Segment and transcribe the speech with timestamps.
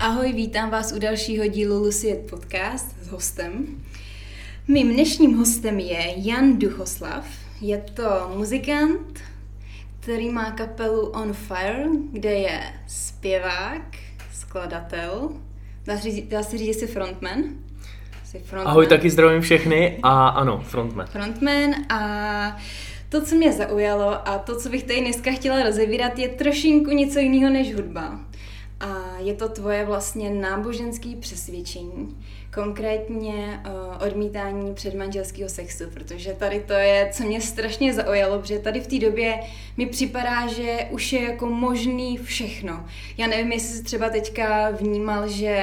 [0.00, 3.66] Ahoj, vítám vás u dalšího dílu Lucie Podcast s hostem.
[4.68, 7.26] Mým dnešním hostem je Jan Duchoslav.
[7.60, 9.20] Je to muzikant,
[10.00, 13.82] který má kapelu On Fire, kde je zpěvák,
[14.32, 15.30] skladatel,
[15.84, 17.42] dá se říct, dá se říct jsi frontman.
[18.24, 18.68] Jsi frontman.
[18.68, 21.06] Ahoj, taky zdravím všechny a ano, frontman.
[21.06, 22.60] Frontman a
[23.08, 27.18] to, co mě zaujalo a to, co bych tady dneska chtěla rozevírat, je trošinku něco
[27.18, 28.29] jiného než hudba.
[28.80, 32.16] A je to tvoje vlastně náboženské přesvědčení,
[32.54, 38.80] konkrétně uh, odmítání předmanželského sexu, protože tady to je, co mě strašně zaujalo, protože tady
[38.80, 39.40] v té době
[39.76, 42.86] mi připadá, že už je jako možný všechno.
[43.18, 45.62] Já nevím, jestli jsi třeba teďka vnímal, že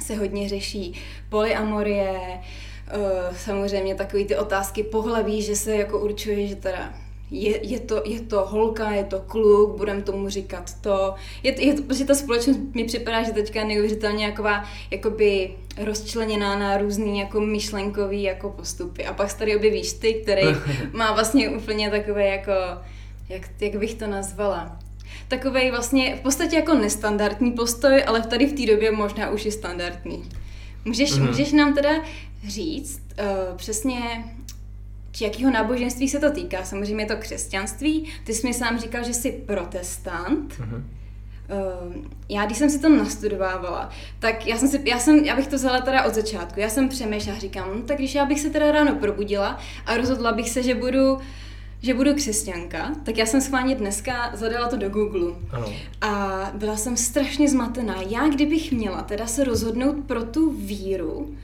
[0.00, 0.92] se hodně řeší
[1.28, 6.94] polyamorie, uh, samozřejmě takové ty otázky pohlaví, že se jako určuje, že teda
[7.30, 11.14] je, je, to, je to holka, je to kluk, budem tomu říkat to.
[11.42, 16.58] Je, je to, protože ta společnost mi připadá, že teďka je neuvěřitelně jaková, jakoby rozčleněná
[16.58, 19.06] na různý jako myšlenkový jako postupy.
[19.06, 20.46] A pak tady objevíš ty, který
[20.92, 22.52] má vlastně úplně takové jako,
[23.28, 24.78] jak, jak bych to nazvala,
[25.28, 29.52] takový vlastně v podstatě jako nestandardní postoj, ale tady v té době možná už je
[29.52, 30.24] standardní.
[30.84, 31.26] Můžeš, mm-hmm.
[31.26, 31.90] můžeš nám teda
[32.46, 34.24] říct uh, přesně,
[35.12, 36.64] či jakého náboženství se to týká.
[36.64, 38.04] Samozřejmě je to křesťanství.
[38.24, 40.52] Ty jsi mi sám říkal, že jsi protestant.
[40.52, 40.82] Uh-huh.
[42.28, 45.56] Já, když jsem si to nastudovávala, tak já jsem si, já jsem, já bych to
[45.56, 46.60] vzala teda od začátku.
[46.60, 50.32] Já jsem přemýšlela, říkám, no, tak když já bych se teda ráno probudila a rozhodla
[50.32, 51.18] bych se, že budu
[51.82, 55.34] že budu křesťanka, tak já jsem schválně dneska zadala to do Google.
[55.50, 55.72] Ano.
[56.00, 57.94] A byla jsem strašně zmatená.
[58.08, 61.34] Já kdybych měla teda se rozhodnout pro tu víru,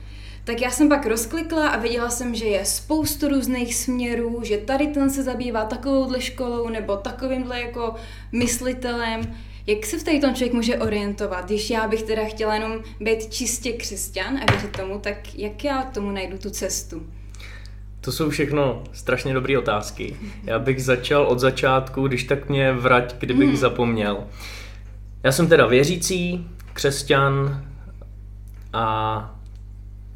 [0.45, 4.87] tak já jsem pak rozklikla a věděla jsem, že je spoustu různých směrů, že tady
[4.87, 7.95] ten se zabývá takovouhle školou nebo takovýmhle jako
[8.31, 9.21] myslitelem.
[9.67, 11.45] Jak se v tady tom člověk může orientovat?
[11.45, 15.83] Když já bych teda chtěla jenom být čistě křesťan a věřit tomu, tak jak já
[15.83, 17.03] tomu najdu tu cestu?
[18.01, 20.15] To jsou všechno strašně dobré otázky.
[20.43, 23.57] Já bych začal od začátku, když tak mě vrať, kdybych hmm.
[23.57, 24.23] zapomněl.
[25.23, 27.65] Já jsem teda věřící, křesťan
[28.73, 29.34] a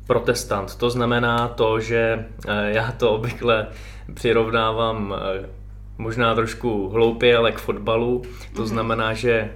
[0.09, 0.75] protestant.
[0.75, 3.67] To znamená to, že eh, já to obvykle
[4.13, 5.49] přirovnávám eh,
[5.97, 8.21] možná trošku hloupě, ale k fotbalu.
[8.21, 8.65] To mm-hmm.
[8.65, 9.53] znamená, že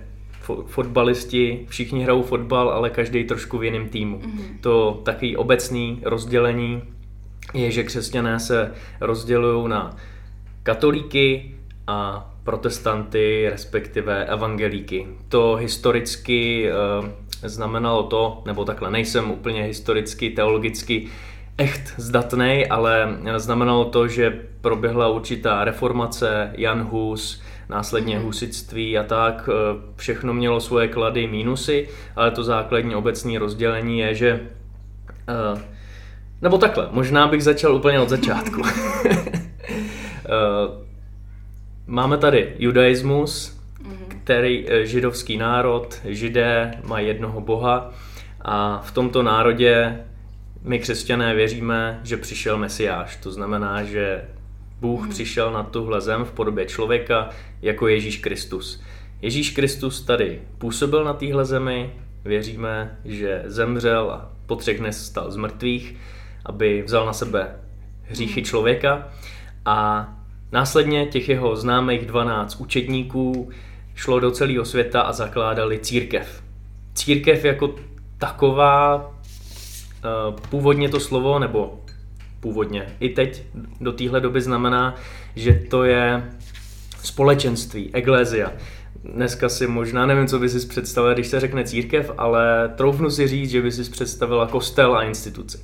[0.65, 4.19] fotbalisti, všichni hrajou fotbal, ale každý trošku v jiném týmu.
[4.19, 4.59] Mm-hmm.
[4.61, 6.81] To takový obecný rozdělení
[7.53, 9.97] je, že křesťané se rozdělují na
[10.63, 11.55] katolíky
[11.87, 15.07] a protestanty, respektive evangelíky.
[15.29, 17.09] To historicky uh,
[17.49, 21.07] znamenalo to, nebo takhle, nejsem úplně historicky, teologicky
[21.57, 28.25] echt zdatný, ale znamenalo to, že proběhla určitá reformace, Jan Hus, následně mm.
[28.25, 29.49] husitství a tak.
[29.49, 29.53] Eh,
[29.95, 34.39] všechno mělo svoje klady, mínusy, ale to základní obecné rozdělení je, že
[35.53, 35.59] uh,
[36.41, 38.61] nebo takhle, možná bych začal úplně od začátku.
[38.61, 38.67] uh,
[41.87, 43.62] máme tady judaismus,
[44.07, 47.93] který eh, židovský národ, židé mají jednoho boha
[48.41, 49.99] a v tomto národě
[50.63, 53.15] my křesťané věříme, že přišel Mesiáš.
[53.15, 54.25] To znamená, že
[54.79, 55.09] Bůh hmm.
[55.09, 57.29] přišel na tuhle zem v podobě člověka
[57.61, 58.83] jako Ježíš Kristus.
[59.21, 61.93] Ježíš Kristus tady působil na téhle zemi,
[62.25, 65.95] věříme, že zemřel a po třech dnech stal z mrtvých,
[66.45, 67.55] aby vzal na sebe
[68.01, 68.45] hříchy hmm.
[68.45, 69.07] člověka
[69.65, 70.07] a
[70.51, 73.49] následně těch jeho známých 12 učedníků
[73.95, 76.43] šlo do celého světa a zakládali církev.
[76.93, 77.75] Církev jako
[78.17, 79.11] taková,
[79.95, 81.79] eh, původně to slovo, nebo
[82.39, 83.43] původně i teď
[83.81, 84.95] do téhle doby znamená,
[85.35, 86.31] že to je
[87.03, 88.51] společenství, eglézia.
[89.03, 93.27] Dneska si možná, nevím, co by si představil, když se řekne církev, ale troufnu si
[93.27, 95.57] říct, že by si představila kostel a instituci.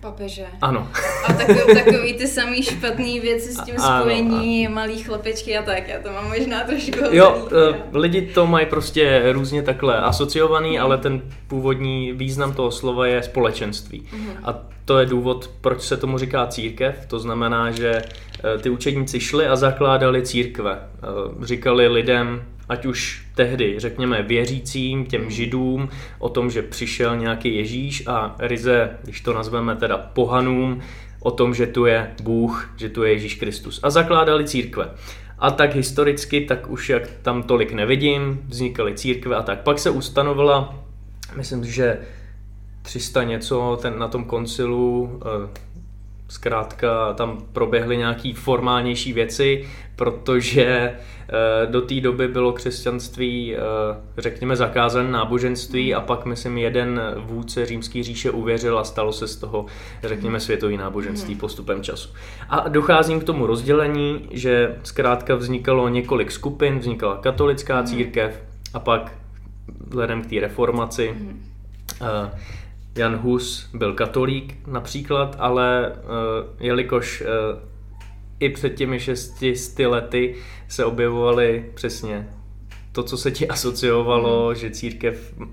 [0.00, 0.46] Papeže.
[0.60, 0.88] Ano.
[1.26, 4.74] A takový, takový ty samý špatný věci s tím ano, spojení, ano.
[4.74, 9.32] malý chlapečky a tak, já to mám možná trošku Jo, uh, lidi to mají prostě
[9.32, 10.84] různě takhle asociovaný, mm.
[10.84, 14.06] ale ten původní význam toho slova je společenství.
[14.12, 14.30] Mm.
[14.44, 19.20] A to je důvod, proč se tomu říká církev, to znamená, že uh, ty učedníci
[19.20, 20.78] šli a zakládali církve.
[21.36, 25.88] Uh, říkali lidem, ať už tehdy, řekněme, věřícím, těm židům,
[26.18, 30.80] o tom, že přišel nějaký Ježíš a ryze, když to nazveme teda pohanům,
[31.20, 33.80] o tom, že tu je Bůh, že tu je Ježíš Kristus.
[33.82, 34.90] A zakládali církve.
[35.38, 39.62] A tak historicky, tak už jak tam tolik nevidím, vznikaly církve a tak.
[39.62, 40.74] Pak se ustanovila,
[41.36, 41.98] myslím, že
[42.82, 45.48] 300 něco ten, na tom koncilu, eh,
[46.28, 53.60] zkrátka tam proběhly nějaký formálnější věci, protože eh, do té doby bylo křesťanství, eh,
[54.18, 59.36] řekněme, zakázané náboženství a pak, myslím, jeden vůdce římské říše uvěřil a stalo se z
[59.36, 59.66] toho,
[60.02, 61.40] řekněme, světový náboženství hmm.
[61.40, 62.08] postupem času.
[62.48, 67.86] A docházím k tomu rozdělení, že zkrátka vznikalo několik skupin, vznikala katolická hmm.
[67.86, 68.42] církev
[68.74, 69.12] a pak
[69.86, 71.42] vzhledem k té reformaci hmm.
[72.96, 76.06] Jan Hus byl katolík například, ale uh,
[76.60, 77.28] jelikož uh,
[78.40, 80.34] i před těmi šesti lety
[80.68, 82.28] se objevovaly přesně
[82.98, 84.54] to, co se ti asociovalo, mm.
[84.54, 85.46] že církev uh,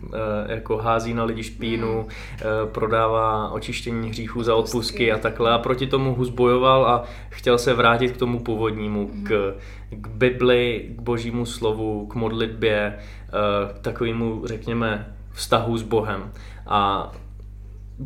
[0.48, 2.00] jako hází na lidi špínu, mm.
[2.00, 5.52] uh, prodává očištění hříchů za odpustky a takhle.
[5.52, 9.24] A proti tomu Hus bojoval a chtěl se vrátit k tomu původnímu, mm.
[9.24, 9.56] k,
[9.90, 16.32] k Bibli, k božímu slovu, k modlitbě, uh, k takovému, řekněme, vztahu s Bohem.
[16.68, 17.12] A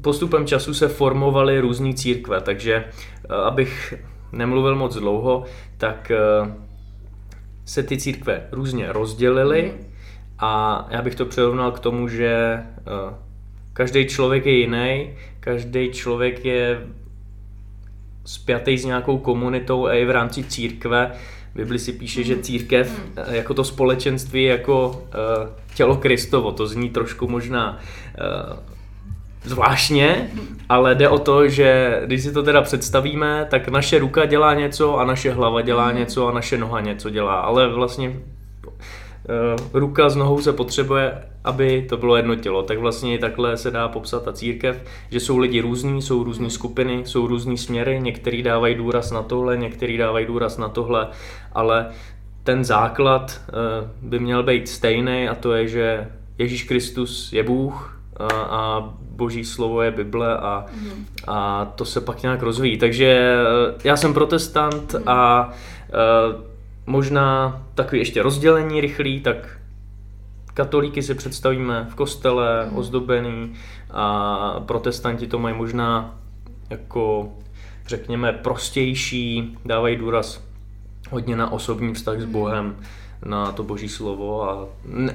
[0.01, 3.94] postupem času se formovaly různé církve, takže eh, abych
[4.31, 5.44] nemluvil moc dlouho,
[5.77, 6.53] tak eh,
[7.65, 9.86] se ty církve různě rozdělily mhm.
[10.39, 13.13] a já bych to přirovnal k tomu, že eh,
[13.74, 16.88] každý člověk je jiný, každý člověk je
[18.25, 21.12] spjatý s nějakou komunitou a i v rámci církve.
[21.56, 22.44] Bibli si píše, že mhm.
[22.44, 23.33] církev mhm.
[23.33, 25.03] jako to společenství jako
[25.75, 27.80] tělo Kristovo, to zní trošku možná
[29.44, 30.30] zvláštně,
[30.69, 34.97] ale jde o to, že když si to teda představíme, tak naše ruka dělá něco
[34.97, 35.97] a naše hlava dělá mhm.
[35.97, 38.15] něco a naše noha něco dělá, ale vlastně uh,
[39.74, 42.63] ruka s nohou se potřebuje, aby to bylo jedno tělo.
[42.63, 46.51] Tak vlastně takhle se dá popsat ta církev, že jsou lidi různí, jsou různé mhm.
[46.51, 51.07] skupiny, jsou různé směry, některý dávají důraz na tohle, některý dávají důraz na tohle,
[51.53, 51.89] ale
[52.44, 56.07] ten základ uh, by měl být stejný a to je, že
[56.38, 57.99] Ježíš Kristus je Bůh,
[58.33, 61.06] a boží slovo je Bible a, mm.
[61.27, 62.77] a to se pak nějak rozvíjí.
[62.77, 65.04] Takže eh, já jsem protestant mm.
[65.06, 66.42] a uh,
[66.86, 69.60] možná takový ještě rozdělení rychlý, tak
[70.54, 72.77] katolíky si představíme v kostele, mm.
[72.77, 73.54] ozdobený
[73.92, 76.15] a protestanti to mají možná
[76.69, 77.31] jako
[77.88, 80.44] řekněme prostější, dávají důraz
[81.10, 82.31] hodně na osobní vztah s mhm.
[82.31, 82.65] Bohem.
[82.65, 82.83] Mm
[83.25, 84.68] na to boží slovo a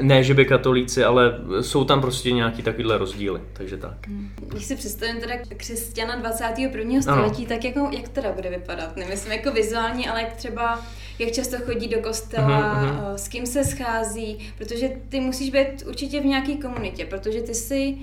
[0.02, 4.06] ne, že by katolíci, ale jsou tam prostě nějaký takovýhle rozdíly, takže tak.
[4.06, 4.30] Hmm.
[4.48, 7.02] Když si představím teda křesťana 21.
[7.02, 7.48] století, ano.
[7.48, 8.96] tak jako, jak teda bude vypadat?
[8.96, 10.80] Nemyslím jako vizuální, ale jak třeba
[11.18, 13.14] jak často chodí do kostela, uh-huh, uh-huh.
[13.14, 17.96] s kým se schází, protože ty musíš být určitě v nějaké komunitě, protože ty si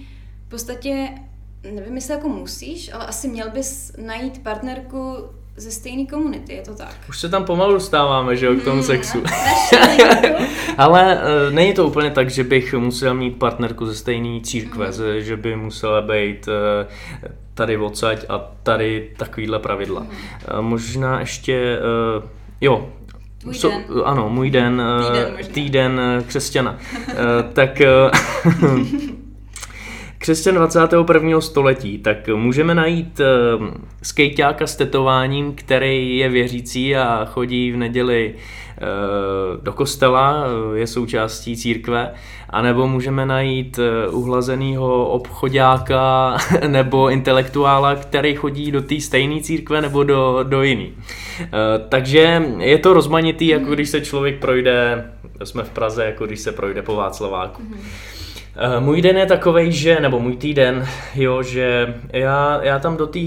[0.48, 1.10] v podstatě,
[1.74, 5.16] nevím, jestli jako musíš, ale asi měl bys najít partnerku
[5.58, 6.96] ze stejné komunity, je to tak?
[7.10, 9.24] Už se tam pomalu dostáváme, že jo, k tomu hmm, sexu.
[10.78, 15.22] Ale uh, není to úplně tak, že bych musel mít partnerku ze stejné církve, mm.
[15.22, 16.54] že by musela být uh,
[17.54, 20.00] tady odsaď a tady takovýhle pravidla.
[20.00, 20.10] Mm.
[20.10, 21.80] Uh, možná ještě,
[22.18, 22.24] uh,
[22.62, 22.90] jo,
[23.46, 24.02] Můj so, den.
[24.06, 26.78] Ano, můj den, týden, týden křesťana.
[27.54, 27.82] tak
[30.22, 31.42] křesťan 21.
[31.42, 33.68] století, tak můžeme najít uh,
[34.04, 40.46] skejťáka s tetováním, který je věřící a chodí v neděli uh, do kostela,
[40.76, 42.14] je součástí církve,
[42.50, 46.38] anebo můžeme najít uh, uhlazenýho obchodáka
[46.68, 50.94] nebo intelektuála, který chodí do té stejné církve nebo do, do jiný.
[51.40, 51.48] Uh,
[51.90, 55.12] takže je to rozmanitý, jako když se člověk projde,
[55.44, 57.62] jsme v Praze, jako když se projde po Václaváku.
[57.62, 58.21] Mm-hmm.
[58.56, 63.08] Eh, můj den je takový, že, nebo můj týden, jo, že já, já tam do
[63.08, 63.20] té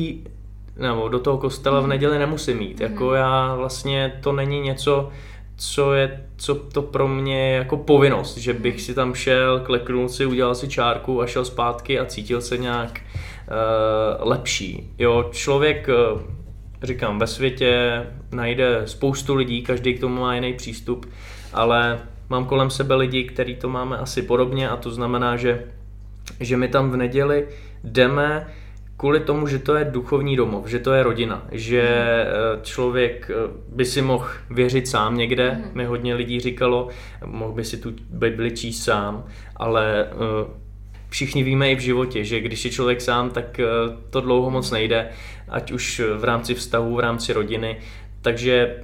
[0.77, 1.91] nebo do toho kostela v mhm.
[1.91, 2.81] neděli nemusím jít.
[2.81, 2.83] Mm.
[2.83, 5.11] Jako já vlastně to není něco,
[5.57, 10.09] co je, co to pro mě je jako povinnost, že bych si tam šel, kleknul
[10.09, 14.91] si, udělal si čárku a šel zpátky a cítil se nějak uh, lepší.
[14.99, 16.21] Jo, člověk, uh,
[16.83, 21.07] říkám, ve světě najde spoustu lidí, každý k tomu má jiný přístup,
[21.53, 25.65] ale Mám kolem sebe lidi, který to máme asi podobně a to znamená, že,
[26.41, 27.49] že my tam v neděli
[27.85, 28.47] jdeme
[28.97, 32.27] kvůli tomu, že to je duchovní domov, že to je rodina, že eh,
[32.63, 35.71] člověk eh, by si mohl věřit sám někde, mm.
[35.75, 36.89] mi hodně lidí říkalo,
[37.27, 39.25] mohl by si tu Bibli číst sám,
[39.57, 40.15] ale eh,
[41.09, 43.61] všichni víme i v životě, že když je člověk sám, tak
[44.11, 45.09] to dlouho moc nejde,
[45.49, 47.77] ať už v rámci vztahu, v rámci rodiny,
[48.23, 48.77] takže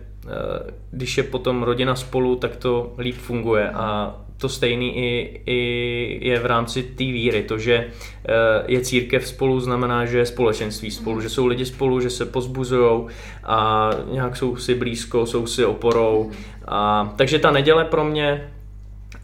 [0.91, 3.71] když je potom rodina spolu, tak to líp funguje.
[3.71, 7.43] A to stejný i, i je v rámci té víry.
[7.43, 8.33] To, že eh,
[8.67, 13.07] je církev spolu, znamená, že je společenství spolu, že jsou lidi spolu, že se pozbuzují
[13.45, 16.31] a nějak jsou si blízko, jsou si oporou.
[16.69, 18.51] A, takže ta neděle pro mě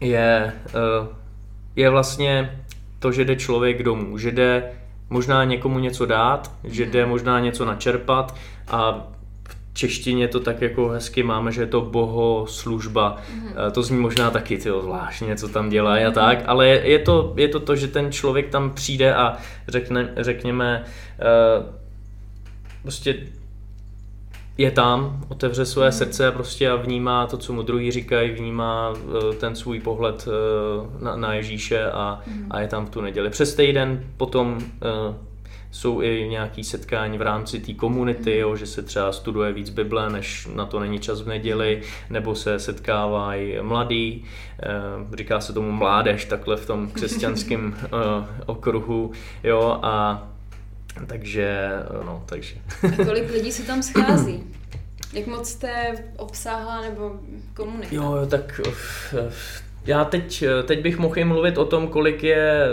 [0.01, 1.07] je, eh,
[1.75, 2.63] je vlastně
[2.99, 4.71] to, že jde člověk domů, že jde
[5.09, 8.35] možná někomu něco dát, že jde možná něco načerpat
[8.67, 9.07] a
[9.77, 13.17] češtině to tak jako hezky máme, že je to bohoslužba.
[13.17, 13.71] Mm-hmm.
[13.71, 17.47] To zní možná taky ty zvláštně, co tam dělají a tak, ale je to, je
[17.47, 21.65] to to, že ten člověk tam přijde a řekne, řekněme, uh,
[22.81, 23.15] prostě
[24.57, 25.91] je tam, otevře své mm.
[25.91, 31.03] srdce prostě a vnímá to, co mu druhý říkají, vnímá uh, ten svůj pohled uh,
[31.03, 32.47] na, na Ježíše a, mm.
[32.49, 33.29] a je tam v tu neděli.
[33.29, 35.15] Přes týden potom uh,
[35.71, 40.09] jsou i nějaké setkání v rámci té komunity, jo, že se třeba studuje víc Bible,
[40.09, 44.25] než na to není čas v neděli, nebo se setkávají mladí,
[44.59, 47.89] eh, říká se tomu mládež takhle v tom křesťanském eh,
[48.45, 49.11] okruhu,
[49.43, 50.27] jo, a
[51.07, 51.69] takže,
[52.05, 52.55] no, takže.
[52.83, 54.43] A kolik lidí se tam schází?
[55.13, 57.19] Jak moc jste obsáhla nebo
[57.53, 57.95] komunita?
[57.95, 58.61] Jo, tak
[59.17, 59.31] eh,
[59.85, 62.67] já teď, teď bych mohl i mluvit o tom, kolik je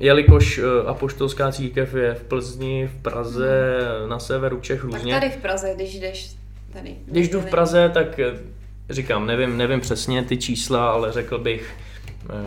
[0.00, 4.10] Jelikož uh, apoštolská církev je v Plzni, v Praze, hmm.
[4.10, 5.12] na severu Čech různě.
[5.12, 6.30] Tak tady v Praze, když jdeš
[6.72, 6.96] tady.
[7.06, 8.34] Když jdu v Praze, tak eh,
[8.90, 11.74] říkám, nevím, nevím přesně ty čísla, ale řekl bych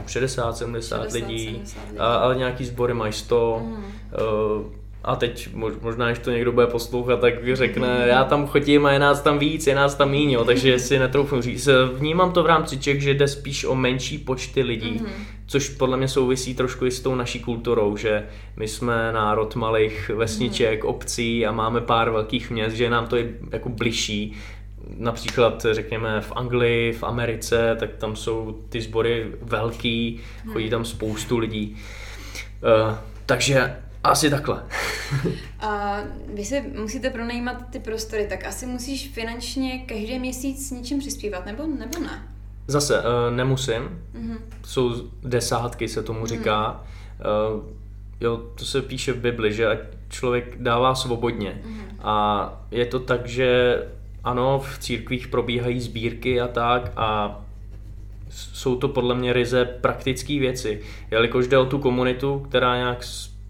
[0.07, 1.99] 60, 70 60, lidí, 70 lidí.
[1.99, 3.61] A, ale nějaký sbory mají 100.
[3.63, 3.75] Hmm.
[3.75, 5.49] Uh, a teď
[5.81, 9.39] možná, když to někdo bude poslouchat, tak řekne, já tam chodím a je nás tam
[9.39, 11.69] víc, je nás tam míň, jo, takže si netroufnu říct.
[11.93, 15.25] Vnímám to v rámci Čech, že jde spíš o menší počty lidí, mm-hmm.
[15.47, 18.25] což podle mě souvisí trošku i s tou naší kulturou, že
[18.55, 20.89] my jsme národ malých vesniček, mm-hmm.
[20.89, 24.35] obcí a máme pár velkých měst, že nám to je jako bližší.
[24.97, 30.71] Například řekněme v Anglii, v Americe, tak tam jsou ty sbory velký, chodí mhm.
[30.71, 31.77] tam spoustu lidí.
[32.87, 34.63] Uh, takže asi takhle.
[35.59, 35.99] a
[36.33, 41.45] vy si musíte pronajímat ty prostory, tak asi musíš finančně každý měsíc s něčím přispívat,
[41.45, 42.27] nebo, nebo ne?
[42.67, 44.01] Zase, uh, nemusím.
[44.15, 44.37] Mm-hmm.
[44.65, 46.83] Jsou desátky, se tomu říká.
[47.19, 47.55] Mm-hmm.
[47.55, 47.63] Uh,
[48.19, 51.61] jo, to se píše v Bibli, že člověk dává svobodně.
[51.63, 51.95] Mm-hmm.
[51.99, 53.79] A je to tak, že
[54.23, 57.41] ano, v církvích probíhají sbírky a tak a
[58.29, 60.81] jsou to podle mě ryze praktické věci.
[61.11, 63.03] Jelikož jde o tu komunitu, která nějak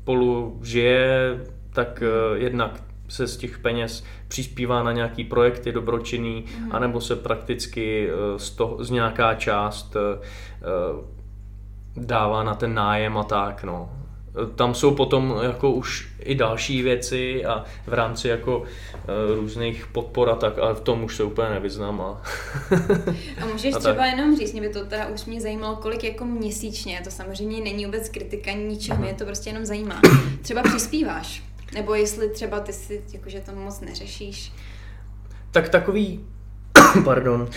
[0.09, 1.39] spolu žije,
[1.73, 6.69] tak uh, jednak se z těch peněz přispívá na nějaký projekty dobročinný, mm.
[6.71, 11.05] anebo se prakticky uh, z, toho, z nějaká část uh,
[12.05, 13.89] dává na ten nájem a tak, no.
[14.55, 18.65] Tam jsou potom jako už i další věci a v rámci jako uh,
[19.35, 22.01] různých podpor a tak, ale v tom už se úplně nevyznám.
[22.01, 22.21] A,
[23.41, 24.17] a můžeš a třeba tak.
[24.17, 27.85] jenom říct, mě by to teda už mě zajímalo, kolik jako měsíčně, to samozřejmě není
[27.85, 30.01] vůbec kritika ničeho, mě to prostě jenom zajímá.
[30.41, 31.43] Třeba přispíváš,
[31.73, 34.51] nebo jestli třeba ty si jakože to moc neřešíš.
[35.51, 36.25] Tak takový
[37.03, 37.47] pardon,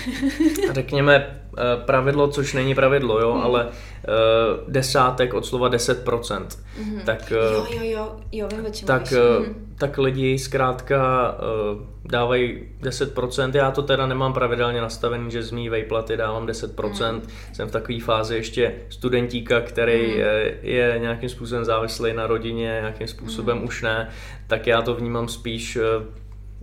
[0.73, 3.43] řekněme eh, pravidlo, což není pravidlo, jo, hmm.
[3.43, 6.47] ale uh, desátek od slova 10%.
[6.77, 7.01] Hmm.
[7.01, 9.47] Tak, uh, jo, jo, jo, jo, vím, o čem tak, uh,
[9.79, 15.69] tak lidi zkrátka uh, dávají 10%, já to teda nemám pravidelně nastavený, že z mý
[15.69, 17.23] vejplaty dávám 10%, hmm.
[17.53, 20.21] jsem v takové fázi ještě studentíka, který hmm.
[20.21, 23.67] je, je nějakým způsobem závislý na rodině, nějakým způsobem hmm.
[23.67, 24.09] už ne,
[24.47, 25.79] tak já to vnímám spíš,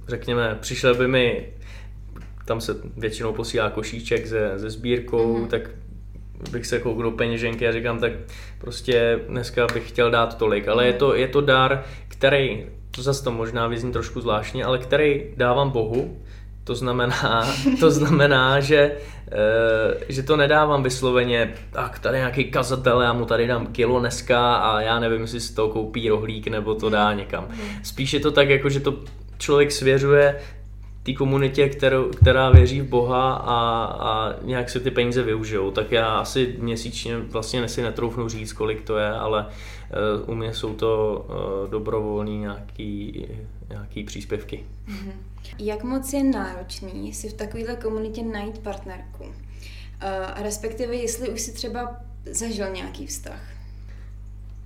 [0.07, 1.45] řekněme, přišel by mi
[2.49, 5.47] tam se většinou posílá košíček se, se sbírkou, mm-hmm.
[5.47, 5.69] tak
[6.51, 8.11] bych se koukl do peněženky a říkám, tak
[8.57, 13.23] prostě dneska bych chtěl dát tolik, ale je to, je to dar, který, to zase
[13.23, 16.17] to možná vyzní trošku zvláštně, ale který dávám Bohu,
[16.63, 17.47] to znamená,
[17.79, 18.91] to znamená že,
[19.31, 24.55] e, že to nedávám vysloveně, tak tady nějaký kazatel, já mu tady dám kilo dneska
[24.55, 27.47] a já nevím, jestli si to koupí rohlík nebo to dá někam.
[27.49, 27.83] Mhm.
[27.83, 28.93] Spíš je to tak, jako že to
[29.37, 30.35] člověk svěřuje
[31.03, 35.71] té komunitě, kterou, která věří v Boha a, a nějak se ty peníze využijou.
[35.71, 40.53] Tak já asi měsíčně vlastně si netroufnu říct, kolik to je, ale uh, u mě
[40.53, 43.25] jsou to uh, dobrovolní nějaký,
[43.69, 44.65] nějaký příspěvky.
[44.87, 45.13] Mm-hmm.
[45.59, 49.23] Jak moc je náročný si v takovéhle komunitě najít partnerku?
[49.23, 49.33] Uh,
[50.43, 51.95] respektive jestli už si třeba
[52.31, 53.41] zažil nějaký vztah?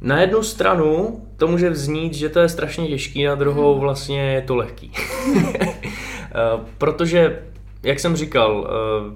[0.01, 3.81] Na jednu stranu to může vznít, že to je strašně těžký, na druhou mhm.
[3.81, 4.91] vlastně je to lehký.
[6.33, 7.43] Eh, protože,
[7.83, 9.15] jak jsem říkal, eh,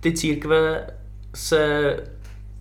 [0.00, 0.86] ty církve
[1.34, 1.96] se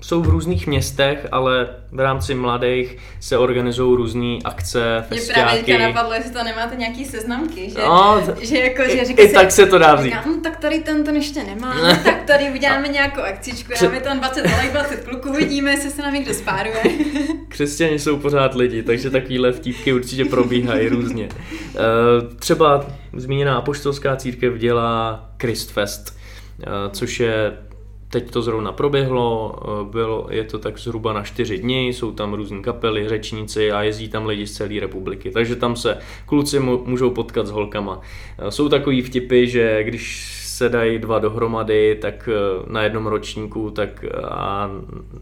[0.01, 5.56] jsou v různých městech, ale v rámci mladých se organizují různé akce, festiáky.
[5.56, 9.27] Mě právě napadlo, jestli to nemáte nějaký seznamky, že, no, že jako, že říká i,
[9.27, 10.13] si, tak se to dá vzít.
[10.25, 14.20] No, tak tady ten to ještě nemá, no, tak tady uděláme nějakou akcičku, dáme tam
[14.20, 16.84] 20 like, 20 kluků, vidíme, jestli se nám někdo spáruje.
[17.48, 21.30] Křesťani jsou pořád lidi, takže takovýhle vtípky určitě probíhají různě.
[21.32, 26.18] Eh, třeba zmíněná apoštolská církev dělá Christfest,
[26.63, 27.66] eh, což je
[28.10, 32.34] teď to zrovna proběhlo, eh, bylo, je to tak zhruba na čtyři dny, jsou tam
[32.34, 35.32] různé kapely, řečníci a jezdí tam lidi z celé republiky.
[35.32, 38.02] Takže tam se kluci můžou potkat s holkama.
[38.38, 43.72] Eh, jsou takový vtipy, že když se dají dva dohromady, tak eh, na jednom ročníku,
[43.72, 44.72] tak eh, a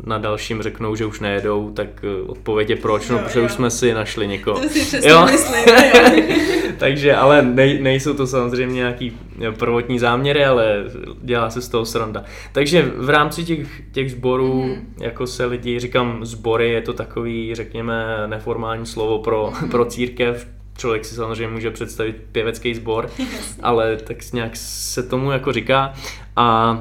[0.04, 3.46] na dalším řeknou, že už nejedou, tak eh, odpověď je proč, no, protože jo.
[3.46, 4.60] už jsme si našli někoho.
[4.60, 5.25] To si přesně jo.
[5.25, 6.24] myslím, jo.
[6.77, 9.18] Takže, ale nej, nejsou to samozřejmě nějaký
[9.60, 10.84] prvotní záměry, ale
[11.22, 12.24] dělá se z toho sranda.
[12.51, 15.04] Takže v rámci těch, těch sborů, mm-hmm.
[15.04, 19.72] jako se lidi, říkám sbory, je to takový, řekněme, neformální slovo pro, mm-hmm.
[19.72, 23.10] pro církev, člověk si samozřejmě může představit pěvecký sbor,
[23.62, 25.94] ale tak nějak se tomu jako říká.
[26.36, 26.77] A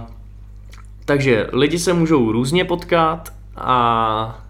[1.05, 4.45] takže lidi se můžou různě potkat a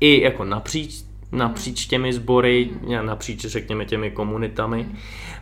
[0.00, 2.70] i jako napříč, napříč těmi sbory,
[3.02, 4.86] napříč řekněme těmi komunitami.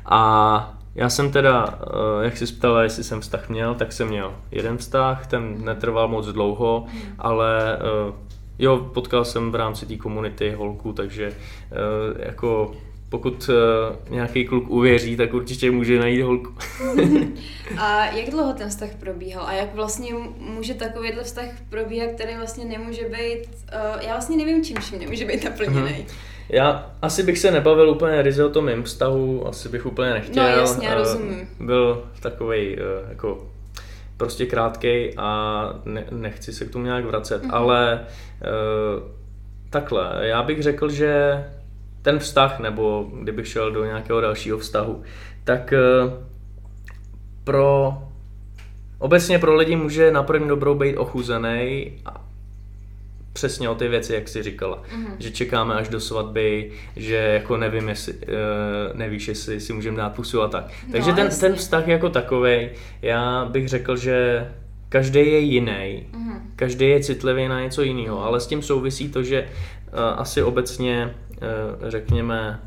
[0.07, 4.35] A já jsem teda, eh, jak jsi ptala, jestli jsem vztah měl, tak jsem měl
[4.51, 6.87] jeden vztah, ten netrval moc dlouho,
[7.19, 8.13] ale eh,
[8.59, 12.73] jo, potkal jsem v rámci té komunity holku, takže eh, jako
[13.12, 16.54] pokud uh, nějaký kluk uvěří, tak určitě může najít holku.
[17.78, 19.47] a jak dlouho ten vztah probíhal?
[19.47, 24.64] A jak vlastně může takovýhle vztah probíhat, který vlastně nemůže být, uh, já vlastně nevím,
[24.64, 25.90] čím vším nemůže být naplněný.
[25.90, 26.12] Uh-huh.
[26.49, 30.42] Já asi bych se nebavil úplně ryze o tom mým vztahu, asi bych úplně nechtěl.
[30.42, 31.49] No jasně, já rozumím.
[31.61, 33.47] Byl takový uh, jako
[34.16, 37.54] prostě krátkej a ne, nechci se k tomu nějak vracet, uh-huh.
[37.54, 38.07] ale
[38.40, 39.02] uh,
[39.71, 41.45] takhle, já bych řekl, že
[42.03, 45.03] ten vztah, nebo kdybych šel do nějakého dalšího vztahu,
[45.45, 45.79] tak eh,
[47.45, 47.99] pro
[48.99, 51.93] obecně pro lidi může na první dobrou být ochuzený
[53.33, 54.83] přesně o ty věci, jak jsi říkala.
[54.83, 55.15] Mm-hmm.
[55.19, 58.19] Že čekáme až do svatby, že jako nevím, jestli, uh,
[58.95, 60.65] nevíš, jestli si můžeme dát pusu a tak.
[60.87, 62.69] No, Takže ten, ten vztah jako takový,
[63.03, 64.49] já bych řekl, že
[64.89, 66.41] každý je jiný, mm-hmm.
[66.57, 71.15] každý je citlivý na něco jiného, ale s tím souvisí to, že uh, asi obecně
[71.89, 72.61] řekněme,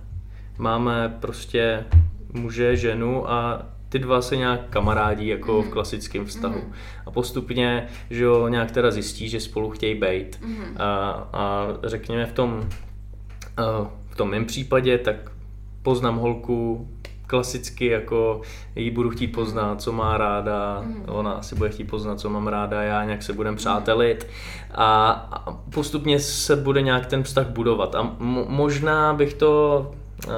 [0.58, 1.86] máme prostě
[2.34, 5.64] muže, ženu a ty dva se nějak kamarádí jako mm.
[5.64, 6.62] v klasickém vztahu.
[6.66, 6.74] Mm.
[7.06, 10.40] A postupně, že jo, nějak teda zjistí, že spolu chtějí být.
[10.46, 10.78] Mm.
[10.78, 12.70] A, a řekněme v tom,
[13.60, 15.32] eh, v tom mém případě, tak
[15.82, 16.90] poznám holku,
[17.28, 18.42] klasicky jako
[18.76, 21.04] jí budu chtít poznat, co má ráda, mm.
[21.08, 24.28] ona si bude chtít poznat, co mám ráda, já nějak se budeme přátelit.
[24.72, 27.96] A, a postupně se bude nějak ten vztah budovat.
[27.96, 29.92] A mo- možná bych to
[30.28, 30.34] uh,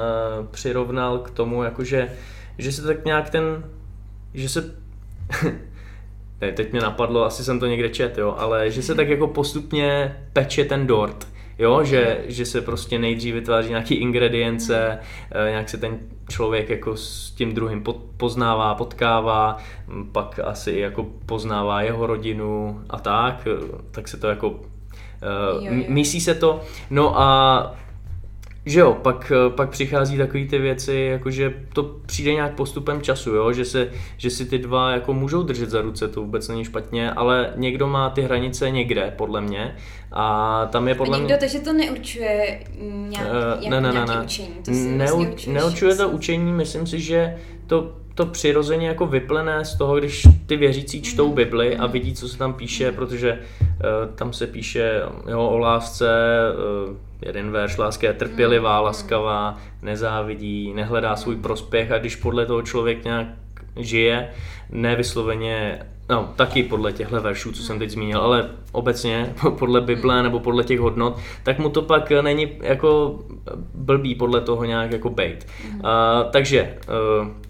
[0.50, 2.12] přirovnal k tomu, jakože,
[2.58, 3.64] že se tak nějak ten,
[4.34, 4.74] že se
[6.40, 9.26] ne, teď mě napadlo, asi jsem to někde čet, jo, ale že se tak jako
[9.26, 11.26] postupně peče ten dort
[11.58, 14.98] Jo, že, že se prostě nejdřív vytváří nějaký ingredience,
[15.30, 15.98] eh, nějak se ten
[16.28, 17.84] člověk jako s tím druhým
[18.16, 19.56] poznává, potkává,
[20.12, 24.60] pak asi jako poznává jeho rodinu a tak, eh, tak se to jako
[25.58, 25.84] Uh, jo, jo.
[25.88, 26.60] Myslí se to.
[26.90, 27.76] No a
[28.68, 33.02] že jo, pak, eh, pak přichází takové ty věci, jako že to přijde nějak postupem
[33.02, 36.48] času, jo, že, se, že si ty dva jako můžou držet za ruce, to vůbec
[36.48, 39.76] není špatně, ale někdo má ty hranice někde, podle mě,
[40.12, 41.38] a tam je podle a někdo, mě...
[41.38, 42.60] takže to neurčuje
[43.08, 43.26] nějak,
[43.62, 44.22] uh, ne, ne, ne, ne.
[44.24, 49.06] učení, to si Neu, vlastně Neurčuje to učení, myslím si, že to to přirozeně jako
[49.06, 53.32] vyplené z toho, když ty věřící čtou Bibli a vidí, co se tam píše, protože
[53.60, 56.08] uh, tam se píše jo, o lásce,
[56.88, 62.62] uh, jeden verš, láska je trpělivá, laskavá, nezávidí, nehledá svůj prospěch a když podle toho
[62.62, 63.26] člověk nějak
[63.76, 64.30] žije,
[64.70, 70.40] nevysloveně, no taky podle těchto veršů, co jsem teď zmínil, ale obecně podle Bible nebo
[70.40, 73.18] podle těch hodnot, tak mu to pak není jako
[73.74, 75.46] blbý podle toho nějak jako bejt.
[75.74, 75.80] Uh,
[76.30, 76.78] takže
[77.20, 77.47] uh,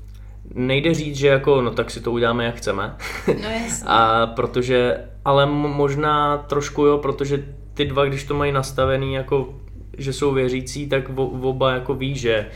[0.55, 2.97] nejde říct, že jako, no tak si to uděláme, jak chceme.
[3.27, 3.85] No jasně.
[3.87, 9.55] A protože, ale možná trošku jo, protože ty dva, když to mají nastavený jako,
[9.99, 12.49] že jsou věřící, tak oba jako ví, že e,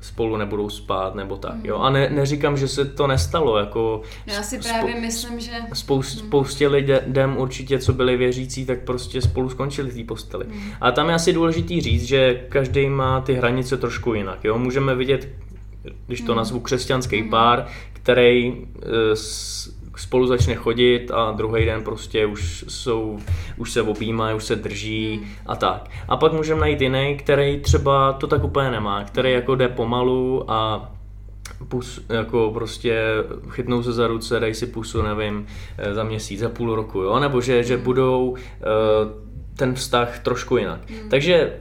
[0.00, 1.66] spolu nebudou spát nebo tak, mm.
[1.66, 1.78] jo.
[1.78, 4.02] A ne, neříkám, že se to nestalo, jako...
[4.26, 5.52] No já si právě myslím, že...
[5.72, 6.26] Spoust, mm.
[6.26, 10.44] Spoustě lidem určitě, co byli věřící, tak prostě spolu skončili v té posteli.
[10.44, 10.60] Mm.
[10.80, 14.58] A tam je asi důležitý říct, že každý má ty hranice trošku jinak, jo.
[14.58, 15.28] Můžeme vidět
[16.06, 16.36] když to hmm.
[16.36, 17.30] nazvu křesťanský hmm.
[17.30, 18.86] pár, který eh,
[19.96, 23.18] spolu začne chodit a druhý den prostě už jsou,
[23.56, 25.30] už se objímají, už se drží hmm.
[25.46, 25.90] a tak.
[26.08, 30.50] A pak můžeme najít jiný, který třeba to tak úplně nemá, který jako jde pomalu
[30.50, 30.90] a
[31.68, 33.02] pus, jako prostě
[33.50, 35.46] chytnou se za ruce, dají si pusu, nevím,
[35.78, 38.36] eh, za měsíc, za půl roku, jo, nebo že, že budou uh,
[39.56, 40.90] ten vztah trošku jinak.
[40.90, 41.08] Hmm.
[41.08, 41.52] Takže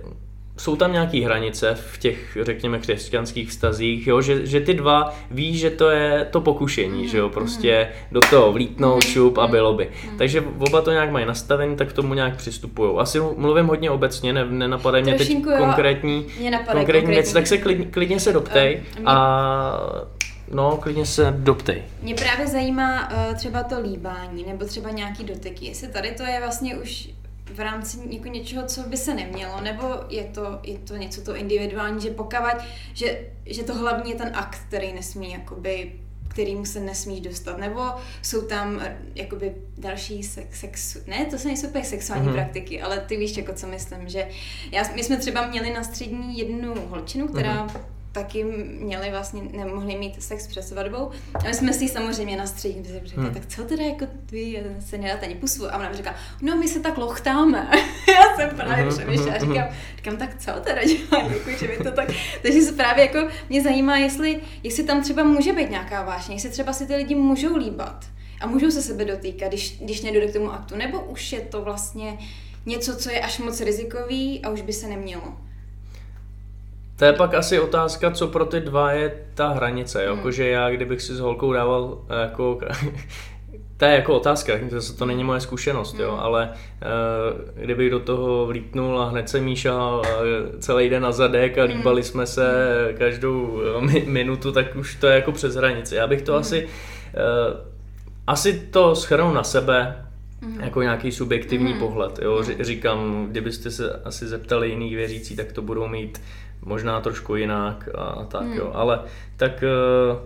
[0.57, 4.21] jsou tam nějaké hranice v těch, řekněme, křesťanských vztazích, jo?
[4.21, 7.07] Že, že ty dva ví, že to je to pokušení, mm.
[7.07, 9.11] že jo, prostě do toho vlítnout, mm.
[9.11, 9.89] šup a bylo by.
[10.11, 10.17] Mm.
[10.17, 12.91] Takže oba to nějak mají nastavení, tak k tomu nějak přistupují.
[12.97, 17.57] Asi mluvím hodně obecně, ne, nenapadají mě teď jo, konkrétní, mě konkrétní věci, tak se
[17.57, 20.13] klidně, klidně se doptej um, a
[20.51, 21.83] No, klidně se doptej.
[22.01, 25.65] Mě právě zajímá uh, třeba to líbání, nebo třeba nějaký doteky.
[25.65, 27.09] Jestli tady to je vlastně už
[27.45, 31.35] v rámci jako něčeho, co by se nemělo, nebo je to, je to něco to
[31.35, 35.91] individuální, že pokavat, že, že to hlavní je ten akt, který nesmí jakoby
[36.27, 37.81] kterýmu se nesmíš dostat, nebo
[38.21, 42.33] jsou tam eh, jakoby další sex, sex ne, to jsou nejsou úplně sexuální mm-hmm.
[42.33, 44.27] praktiky, ale ty víš, jako co myslím, že
[44.71, 48.43] já, my jsme třeba měli na střední jednu holčinu, která mm-hmm taky
[48.79, 51.11] měli vlastně, nemohli mít sex před svatbou.
[51.33, 53.33] A my jsme si samozřejmě na střední řekli, hmm.
[53.33, 55.67] tak co teda jako vy se nedáte ani pusu?
[55.67, 57.69] A ona mi říká, no my se tak lochtáme.
[58.07, 59.53] Já jsem právě uh-huh, přemýšlela, uh-huh.
[59.53, 62.09] říkám, říkám, tak co teda dělá, jako, že mi to tak,
[62.41, 66.49] takže se právě jako mě zajímá, jestli, jestli tam třeba může být nějaká vášně, jestli
[66.49, 68.05] třeba si ty lidi můžou líbat
[68.41, 71.61] a můžou se sebe dotýkat, když, když nedojde k tomu aktu, nebo už je to
[71.61, 72.17] vlastně
[72.65, 75.37] něco, co je až moc rizikový a už by se nemělo.
[76.95, 80.17] To je pak asi otázka, co pro ty dva je ta hranice, hmm.
[80.17, 82.59] jakože já kdybych si s holkou dával eh, jako
[83.77, 86.19] to je jako otázka, to, to není moje zkušenost, jo, hmm.
[86.19, 91.57] ale uh, kdybych do toho vlítnul a hned se míšal uh, celý den na zadek
[91.57, 91.75] a hmm.
[91.75, 92.47] líbali jsme se
[92.97, 95.95] každou mi, minutu, tak už to je jako přes hranici.
[95.95, 97.59] Já bych to asi, uh,
[98.27, 100.05] asi to schrnul na sebe,
[100.59, 102.19] jako nějaký subjektivní pohled.
[102.21, 102.43] Jo.
[102.59, 106.21] Říkám, kdybyste se asi zeptali jiných věřící, tak to budou mít
[106.65, 108.53] možná trošku jinak a tak hmm.
[108.53, 108.99] jo, ale
[109.37, 110.17] tak uh,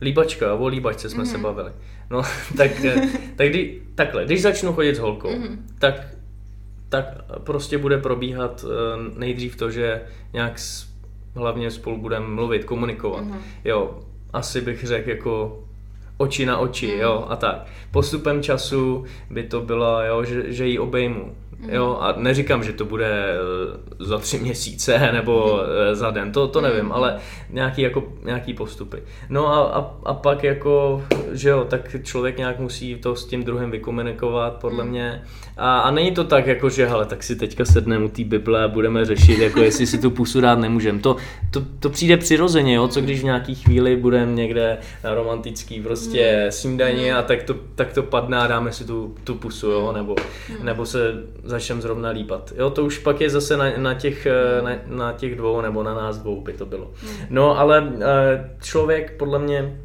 [0.00, 1.32] líbačka, o líbačce jsme hmm.
[1.32, 1.72] se bavili.
[2.10, 2.22] No,
[2.56, 5.66] tak, eh, tak kdy, takhle, když začnu chodit s holkou, hmm.
[5.78, 5.94] tak,
[6.88, 7.04] tak
[7.38, 8.70] prostě bude probíhat uh,
[9.18, 10.88] nejdřív to, že nějak s,
[11.34, 13.24] hlavně spolu budeme mluvit, komunikovat.
[13.24, 13.40] Hmm.
[13.64, 14.00] Jo,
[14.32, 15.64] asi bych řekl jako
[16.18, 17.00] oči na oči, mm.
[17.00, 17.66] jo, a tak.
[17.90, 21.34] Postupem času by to bylo, jo, že, že ji obejmu,
[21.66, 26.48] Jo, a neříkám, že to bude eh, za tři měsíce nebo eh, za den, to,
[26.48, 27.18] to nevím, ale
[27.50, 29.02] nějaký, jako, nějaký postupy.
[29.28, 33.44] No a, a, a pak jako, že jo, tak člověk nějak musí to s tím
[33.44, 34.90] druhým vykomunikovat, podle hmm.
[34.90, 35.22] mě.
[35.56, 38.64] A, a není to tak, jako, že hele, tak si teďka sedneme u té Bible
[38.64, 40.98] a budeme řešit, jako jestli si tu pusu dát nemůžeme.
[40.98, 41.16] To,
[41.50, 46.07] to, to přijde přirozeně, jo, co když v nějaký chvíli budeme někde na romantický prostě
[46.08, 46.52] hmm.
[46.52, 50.16] snídaní a tak to, tak to padne a dáme si tu, tu pusu, jo, nebo,
[50.62, 50.98] nebo se
[51.44, 52.52] začneme zrovna lípat.
[52.56, 55.82] Jo, to už pak je zase na, na, těch, eh, na, na těch dvou nebo
[55.82, 56.90] na nás dvou by to bylo.
[57.00, 57.16] Hmm.
[57.30, 59.80] No ale eh, člověk podle mě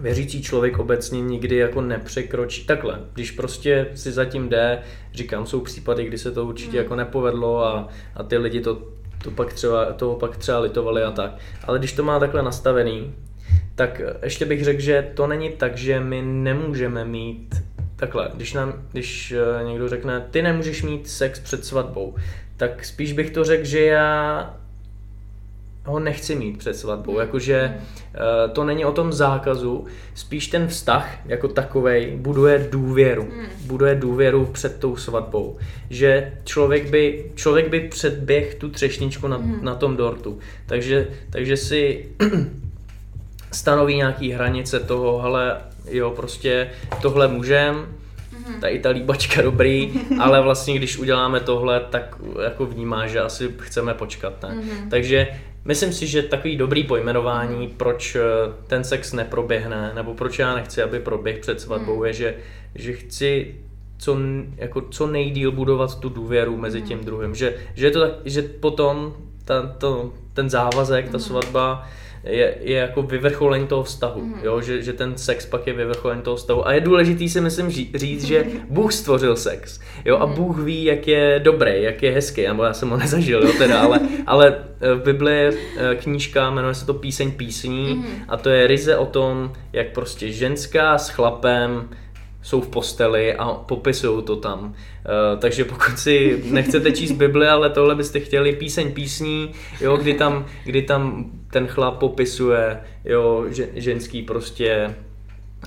[0.00, 2.66] věřící člověk obecně nikdy jako nepřekročí.
[2.66, 4.82] Takhle, když prostě si zatím jde,
[5.14, 6.78] říkám, jsou případy, kdy se to určitě hmm.
[6.78, 8.82] jako nepovedlo a, a ty lidi to,
[9.24, 11.30] to pak třeba, toho pak třeba litovali a tak.
[11.64, 13.14] Ale když to má takhle nastavený,
[13.74, 17.54] tak ještě bych řekl, že to není tak, že my nemůžeme mít
[17.96, 22.14] takhle, když, nám, když eh, někdo řekne, ty nemůžeš mít sex před svatbou,
[22.56, 24.54] tak spíš bych to řekl, že já
[25.86, 27.18] ho nechci mít před svatbou, mm.
[27.18, 33.46] jakože uh, to není o tom zákazu, spíš ten vztah jako takovej buduje důvěru, mm.
[33.66, 35.58] buduje důvěru před tou svatbou,
[35.90, 39.58] že člověk by, člověk by předběh tu třešničku na, mm.
[39.62, 42.08] na tom dortu, takže, takže si
[43.52, 45.56] stanoví nějaký hranice toho, ale
[45.88, 46.70] jo, prostě
[47.02, 47.86] tohle můžem,
[48.32, 48.60] mhm.
[48.60, 53.54] ta i ta líbačka dobrý, ale vlastně když uděláme tohle, tak jako vnímá, že asi
[53.58, 54.48] chceme počkat, ne?
[54.48, 54.88] Mm-hmm.
[54.90, 55.28] Takže
[55.64, 58.20] myslím si, že takový dobrý pojmenování, proč eh,
[58.66, 62.04] ten sex neproběhne, nebo proč já nechci, aby proběh před svatbou, mm.
[62.04, 62.34] je, že,
[62.74, 63.54] že chci
[63.98, 64.16] co,
[64.56, 67.06] jako co nejdíl budovat tu důvěru mezi tím mhm.
[67.06, 67.34] druhým.
[67.34, 71.20] Že, že, je to tak, že potom ta, to, ten závazek, ta mhm.
[71.20, 71.88] svatba,
[72.26, 74.40] je, je jako vyvrcholení toho vztahu, mm.
[74.42, 74.60] jo?
[74.60, 76.68] Že, že ten sex pak je vyvrcholení toho vztahu.
[76.68, 80.18] A je důležitý si myslím říct, že Bůh stvořil sex, jo?
[80.18, 80.34] A mhm.
[80.34, 83.80] Bůh ví, jak je dobrý, jak je hezký, nebo já jsem ho nezažil, jo, teda,
[83.80, 88.06] ale, ale eh, v Bibli je eh, knížka, jmenuje se to Píseň písní mm.
[88.28, 91.88] a to je ryze o tom, jak prostě ženská s chlapem
[92.46, 94.64] jsou v posteli a popisují to tam.
[94.64, 100.14] Uh, takže pokud si nechcete číst Bibli, ale tohle byste chtěli píseň písní, jo, kdy,
[100.14, 104.94] tam, kdy tam ten chlap popisuje jo, ženský prostě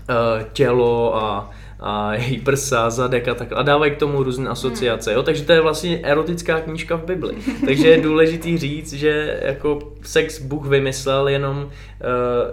[0.10, 5.14] uh, tělo a, a její prsa, zadek a tak a dávají k tomu různé asociace,
[5.14, 5.24] jo?
[5.24, 7.36] takže to je vlastně erotická knížka v Bibli.
[7.66, 11.70] Takže je důležitý říct, že jako sex Bůh vymyslel jenom, uh,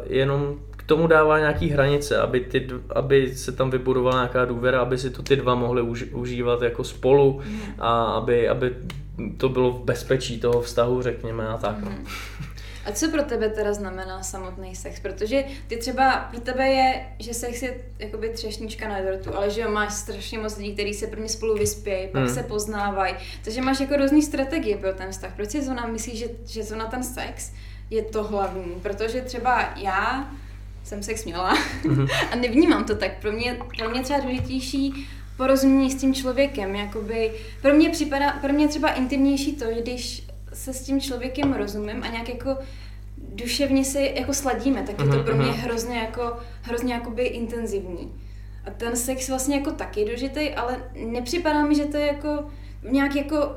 [0.07, 0.55] jenom
[0.87, 5.22] tomu dává nějaký hranice, aby, ty, aby se tam vybudovala nějaká důvěra, aby si to
[5.22, 7.40] ty dva mohli už, užívat jako spolu
[7.79, 8.75] a aby, aby
[9.37, 11.79] to bylo v bezpečí toho vztahu, řekněme, a tak.
[11.79, 12.07] Mm.
[12.87, 15.01] A co pro tebe teda znamená samotný sex?
[15.01, 19.61] Protože ty třeba, pro tebe je, že sex je jakoby třešnička na dortu, ale že
[19.61, 22.35] jo, máš strašně moc lidí, kteří se prvně spolu vyspějí, pak hmm.
[22.35, 23.14] se poznávají.
[23.44, 25.33] Takže máš jako různý strategie pro ten vztah.
[25.37, 27.53] Proč si zóna myslíš, že, že zóna ten sex
[27.90, 28.75] je to hlavní?
[28.83, 30.31] Protože třeba já
[30.85, 32.09] jsem sex měla mm-hmm.
[32.33, 33.18] a nevnímám to tak.
[33.20, 36.75] Pro mě, pro mě třeba důležitější porozumění s tím člověkem.
[36.75, 42.03] Jakoby, pro mě připadá, pro mě třeba intimnější to, když se s tím člověkem rozumím
[42.03, 42.57] a nějak jako
[43.35, 45.57] duševně se jako sladíme, tak je to pro mě mhm.
[45.57, 48.12] hrozně jako, hrozně jakoby intenzivní.
[48.64, 52.45] A ten sex vlastně jako taky důležitý, ale nepřipadá mi, že to je jako
[52.90, 53.57] nějak jako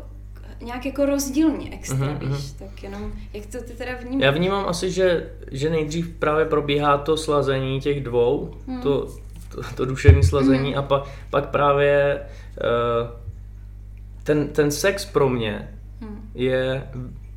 [0.61, 4.23] nějak jako rozdílně extra, uh-huh, víš, tak jenom, jak to ty teda vnímáš?
[4.23, 8.81] Já vnímám asi, že, že nejdřív právě probíhá to slazení těch dvou, hmm.
[8.81, 9.07] to,
[9.51, 10.79] to, to duševní slazení hmm.
[10.79, 12.21] a pa, pak právě
[12.61, 13.19] uh,
[14.23, 15.78] ten, ten sex pro mě.
[16.39, 16.83] Je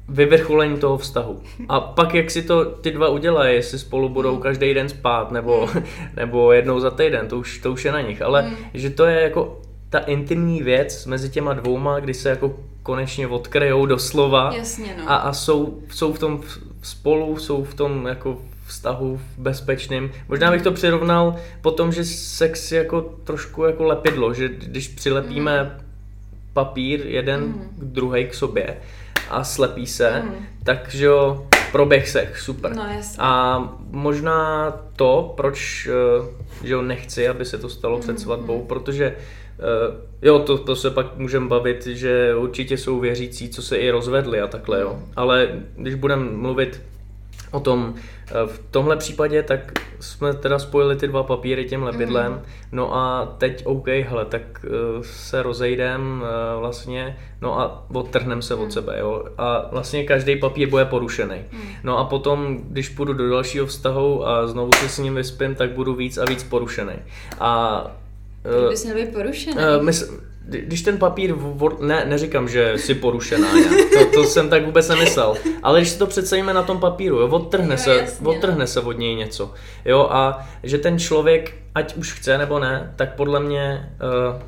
[0.09, 1.43] vyvrcholení toho vztahu.
[1.69, 4.43] A pak jak si to ty dva udělají, jestli spolu budou hmm.
[4.43, 5.85] každý den spát, nebo, hmm.
[6.17, 8.23] nebo jednou za týden, to už, to už je na nich.
[8.23, 8.57] Ale hmm.
[8.75, 9.61] že to je jako
[9.91, 15.11] ta intimní věc mezi těma dvouma, kdy se jako konečně odkryjou doslova Jasně, no.
[15.11, 16.41] a, a jsou, jsou v tom
[16.83, 20.11] spolu, jsou v tom jako vztahu bezpečným.
[20.29, 24.89] Možná bych to přirovnal po tom, že sex je jako trošku jako lepidlo, že když
[24.89, 25.82] přilepíme mm.
[26.53, 27.75] Papír jeden mm.
[27.79, 28.77] k druhý k sobě
[29.31, 30.47] a slepí se, mm.
[30.65, 32.77] takže jo, proběh sech, super.
[32.77, 32.87] No.
[33.19, 38.67] A možná to, proč eh, že jo, nechci, aby se to stalo před svatbou, mm.
[38.67, 39.17] protože
[39.59, 43.91] Uh, jo, to, to se pak můžeme bavit, že určitě jsou věřící, co se i
[43.91, 44.99] rozvedli a takhle, jo.
[45.17, 46.83] Ale když budeme mluvit
[47.53, 52.33] o tom, eh, v tomhle případě, tak jsme teda spojili ty dva papíry tím lepidlem,
[52.33, 52.43] mm.
[52.73, 58.55] no a teď OK, hele, tak uh, se rozejdem uh, vlastně, no a odtrhnem se
[58.55, 58.61] mm.
[58.61, 58.73] od mhm.
[58.73, 61.37] sebe, jo, a vlastně každý papír bude porušený.
[61.53, 61.61] Mm.
[61.85, 65.71] No a potom, když půjdu do dalšího vztahu a znovu se s ním vyspím, tak
[65.71, 66.95] budu víc a víc porušený.
[67.41, 67.91] A
[68.63, 69.57] Uh, bys měl být porušený.
[69.57, 71.35] Uh, mys- když ten papír,
[71.81, 73.49] ne, neříkám, že jsi porušená,
[73.93, 77.29] to, to jsem tak vůbec nemyslel, ale když si to představíme na tom papíru, jo,
[77.29, 81.97] odtrhne, jo, se, jasně, odtrhne se od něj něco, jo, a že ten člověk, ať
[81.97, 83.91] už chce nebo ne, tak podle mě,
[84.33, 84.43] uh,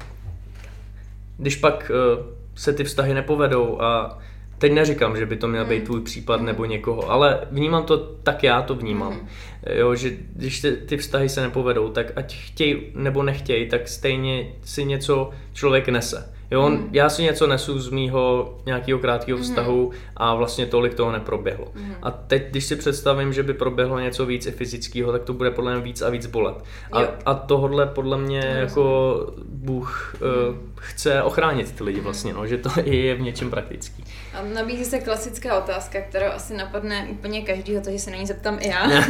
[1.37, 4.19] když pak uh, se ty vztahy nepovedou a
[4.65, 5.87] Teď neříkám, že by to měl být hmm.
[5.87, 6.47] tvůj případ hmm.
[6.47, 9.13] nebo někoho, ale vnímám to tak, já to vnímám.
[9.13, 9.29] Hmm.
[9.71, 14.53] Jo, že když ty, ty vztahy se nepovedou, tak ať chtějí nebo nechtějí, tak stejně
[14.65, 16.34] si něco člověk nese.
[16.51, 16.89] Jo, mm.
[16.93, 19.45] já si něco nesu z mýho nějakého krátkého mhm.
[19.45, 19.99] vztahu mm.
[20.17, 21.69] a vlastně tolik toho neproběhlo.
[21.75, 21.95] Mm.
[22.03, 25.51] A teď, když si představím, že by proběhlo něco víc i fyzického, tak to bude
[25.51, 26.57] podle mě víc a víc bolet.
[26.93, 30.49] A, a tohle podle mě to jako Bůh mm.
[30.49, 34.05] uh, chce ochránit ty lidi vlastně, no, že to je v něčem praktický.
[34.35, 38.59] A nabízí se klasická otázka, kterou asi napadne úplně každýho, takže se na ní zeptám
[38.61, 38.91] i já.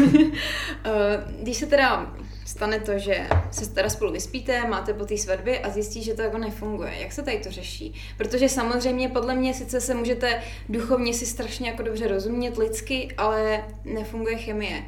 [0.84, 2.12] Eh, když se teda
[2.44, 6.22] stane to, že se teda spolu vyspíte, máte po té svatbě a zjistí, že to
[6.22, 6.92] jako nefunguje.
[7.00, 7.94] Jak se tady to řeší?
[8.16, 13.64] Protože samozřejmě podle mě sice se můžete duchovně si strašně jako dobře rozumět lidsky, ale
[13.84, 14.84] nefunguje chemie.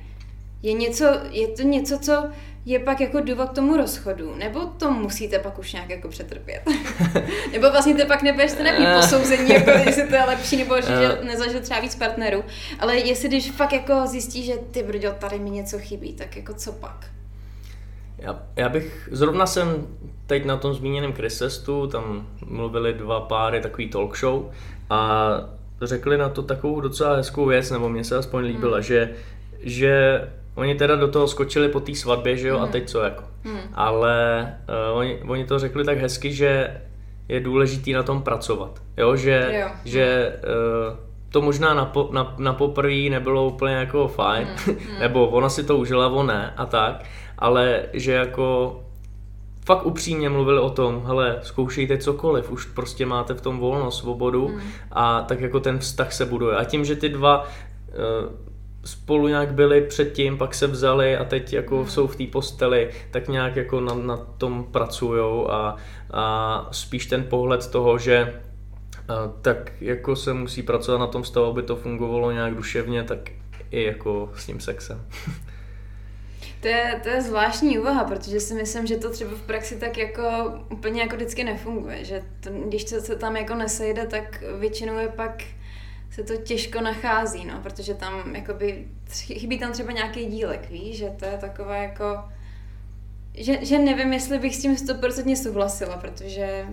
[0.62, 2.30] Je, něco, je to něco, co
[2.66, 6.62] je pak jako důvod k tomu rozchodu, nebo to musíte pak už nějak jako přetrpět?
[7.52, 8.96] nebo vlastně to pak nebudete nějaký eh.
[8.96, 11.24] posouzení, jako jestli to je lepší, nebo že, eh.
[11.24, 12.44] nezažil třeba víc partnerů,
[12.78, 16.54] ale jestli když fakt jako zjistí, že ty brďo, tady mi něco chybí, tak jako
[16.54, 17.06] co pak?
[18.18, 19.86] Já, já bych, zrovna jsem
[20.26, 24.50] teď na tom zmíněném Krisestu, tam mluvili dva páry, takový talk show
[24.90, 25.30] a
[25.82, 28.82] řekli na to takovou docela hezkou věc, nebo mně se aspoň líbila, hmm.
[28.82, 29.10] že,
[29.60, 30.22] že
[30.54, 32.64] oni teda do toho skočili po té svatbě, že jo, hmm.
[32.64, 33.24] a teď co jako.
[33.44, 33.60] Hmm.
[33.74, 34.46] Ale
[34.90, 36.80] uh, oni, oni to řekli tak hezky, že
[37.28, 39.68] je důležitý na tom pracovat, jo, že, jo.
[39.84, 40.36] že
[40.90, 40.96] uh,
[41.30, 44.48] to možná na, po, na, na poprvé nebylo úplně jako fajn.
[44.66, 44.76] Hmm.
[45.00, 47.04] nebo ona si to užila, on ne a tak,
[47.38, 48.80] ale že jako
[49.66, 54.48] fakt upřímně mluvili o tom, hele, zkoušejte cokoliv, už prostě máte v tom volnost, svobodu
[54.48, 54.60] mm.
[54.92, 56.56] a tak jako ten vztah se buduje.
[56.56, 57.48] A tím, že ty dva uh,
[58.84, 61.86] spolu nějak byli předtím, pak se vzali a teď jako mm.
[61.86, 65.76] jsou v té posteli, tak nějak jako na, na tom pracujou a,
[66.10, 68.40] a spíš ten pohled toho, že
[69.10, 73.18] uh, tak jako se musí pracovat na tom stavu, aby to fungovalo nějak duševně, tak
[73.70, 75.02] i jako s tím sexem.
[76.66, 79.98] To je, to je zvláštní úvaha, protože si myslím, že to třeba v praxi tak
[79.98, 80.22] jako
[80.72, 85.08] úplně jako vždycky nefunguje, že to, když to se tam jako nesejde, tak většinou je
[85.08, 85.44] pak
[86.10, 91.10] se to těžko nachází, no, protože tam jakoby chybí tam třeba nějaký dílek, víš, že
[91.18, 92.24] to je takové jako
[93.34, 96.66] že, že nevím, jestli bych s tím stoprocentně souhlasila, protože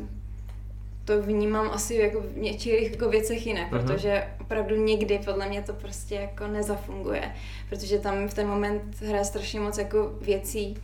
[1.05, 3.81] to vnímám asi jako v něčích jako věcech jinak, uh-huh.
[3.81, 7.31] protože opravdu nikdy podle mě to prostě jako nezafunguje,
[7.69, 10.77] protože tam v ten moment hraje strašně moc jako věcí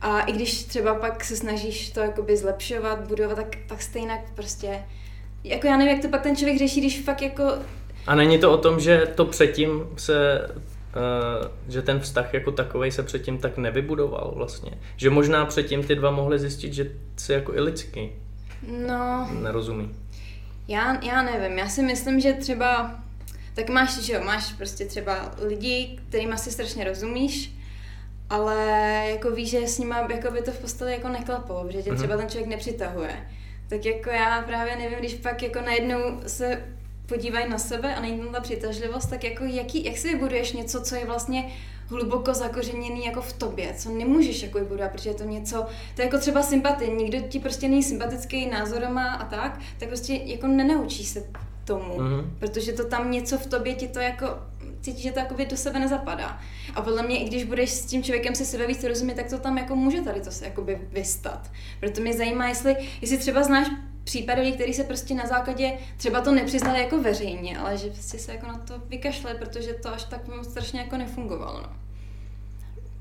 [0.00, 4.82] a i když třeba pak se snažíš to jakoby zlepšovat, budovat, tak, tak stejně prostě,
[5.44, 7.52] jako já nevím, jak to pak ten člověk řeší, když fakt jako...
[8.06, 10.48] A není to o tom, že to předtím se
[10.96, 14.70] Uh, že ten vztah jako takový se předtím tak nevybudoval vlastně.
[14.96, 18.12] Že možná předtím ty dva mohli zjistit, že jsi jako i lidský.
[18.86, 19.28] No.
[19.42, 19.94] Nerozumí.
[20.68, 23.00] Já, já nevím, já si myslím, že třeba,
[23.54, 27.52] tak máš, že jo, máš prostě třeba lidi, kterým asi strašně rozumíš,
[28.30, 28.56] ale
[29.10, 31.98] jako víš, že s nima jako by to v posteli jako neklapalo, že tě mhm.
[31.98, 33.26] třeba ten člověk nepřitahuje.
[33.68, 36.62] Tak jako já právě nevím, když pak jako najednou se
[37.06, 40.80] podívají na sebe a není tam ta přitažlivost, tak jako jaký, jak si vybuduješ něco,
[40.80, 41.52] co je vlastně
[41.92, 46.04] hluboko zakořeněný jako v tobě, co nemůžeš jako vybudovat, protože je to něco, to je
[46.04, 51.04] jako třeba sympatie, nikdo ti prostě není sympatický názorama a tak, tak prostě jako nenaučí
[51.04, 51.24] se
[51.64, 52.24] tomu, mm-hmm.
[52.38, 54.26] protože to tam něco v tobě ti to jako
[54.80, 56.40] cítíš, že to jako do sebe nezapadá.
[56.74, 59.38] A podle mě, i když budeš s tím člověkem se sebe víc rozumět, tak to
[59.38, 61.50] tam jako může tady to se jakoby vystat.
[61.80, 63.66] Proto mě zajímá, jestli, jestli třeba znáš
[64.04, 68.18] případy lidí, kteří se prostě na základě třeba to nepřiznali jako veřejně, ale že prostě
[68.18, 71.60] se jako na to vykašle, protože to až tak moc strašně jako nefungovalo.
[71.60, 71.68] No.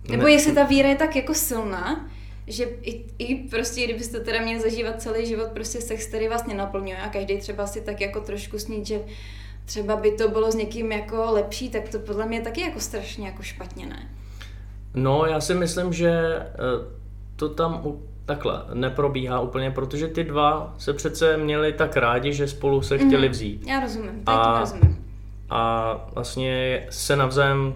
[0.09, 0.31] Nebo ne.
[0.31, 2.09] jestli ta víra je tak jako silná,
[2.47, 6.97] že i, i prostě, kdybyste teda měli zažívat celý život prostě sex, který vás nenaplňuje
[6.97, 9.01] a každý třeba si tak jako trošku snít, že
[9.65, 13.27] třeba by to bylo s někým jako lepší, tak to podle mě taky jako strašně
[13.27, 14.09] jako špatně, ne?
[14.93, 16.47] No, já si myslím, že eh,
[17.35, 17.81] to tam
[18.25, 23.27] takhle neprobíhá úplně, protože ty dva se přece měli tak rádi, že spolu se chtěli
[23.27, 23.31] mhm.
[23.31, 23.67] vzít.
[23.67, 25.05] Já rozumím, a, rozumím.
[25.49, 27.73] A vlastně se navzájem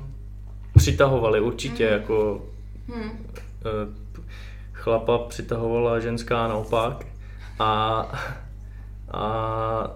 [0.75, 1.93] přitahovali určitě, mm.
[1.93, 2.45] jako
[2.87, 3.27] mm.
[4.73, 7.05] chlapa přitahovala ženská naopak
[7.59, 8.05] a,
[9.11, 9.91] a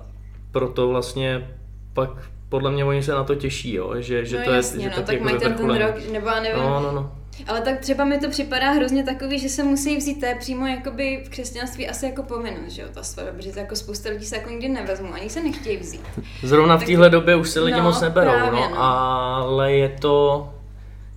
[0.51, 1.47] proto vlastně
[1.93, 2.09] pak
[2.49, 4.89] podle mě oni se na to těší, jo, že, že no to jasně, je, že
[4.89, 6.59] no, tak, tak mají ten, ten rok, nebo já nevím.
[6.59, 7.18] No, no, no.
[7.47, 10.67] Ale tak třeba mi to připadá hrozně takový, že se musí vzít, to je přímo
[10.67, 14.25] jakoby v křesťanství asi jako povinnost, že jo, ta svatba, protože to jako spousta lidí
[14.25, 16.01] se jako nikdy nevezmou, ani se nechtějí vzít.
[16.43, 19.89] Zrovna v téhle době už se lidi no, moc neberou, právě, no, no, ale je
[19.89, 20.49] to,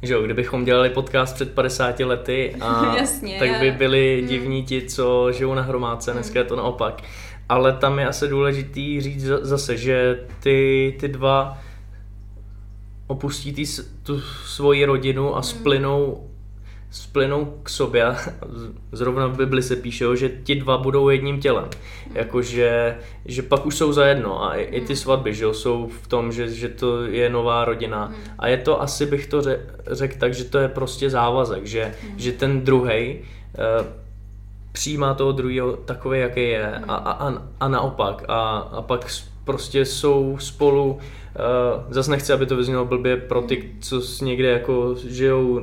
[0.02, 4.28] že jo, kdybychom dělali podcast před 50 lety, a Jasně, tak by byli hmm.
[4.28, 7.02] divní ti, co žijou na hromádce, dneska je to naopak.
[7.48, 11.58] Ale tam je asi důležitý říct zase, že ty, ty dva
[13.12, 13.64] opustí tý,
[14.02, 15.42] tu svoji rodinu a hmm.
[15.42, 16.28] splynou,
[16.90, 18.04] splynou k sobě.
[18.92, 21.64] Zrovna v Bibli se píše, že ti dva budou jedním tělem.
[21.64, 22.16] Hmm.
[22.16, 24.96] Jakože že pak už jsou zajedno a i, i ty hmm.
[24.96, 28.12] svatby že jsou v tom, že, že to je nová rodina.
[28.38, 29.42] A je to asi bych to
[29.86, 33.86] řekl tak, že to je prostě závazek, že, že ten druhý uh,
[34.72, 38.24] přijímá toho druhého takový, jaký je a, a, a naopak.
[38.28, 39.06] A, a pak
[39.44, 41.21] prostě jsou spolu Uh,
[41.90, 45.62] zase nechci, aby to vyznělo blbě pro ty, co někde jako žijou uh,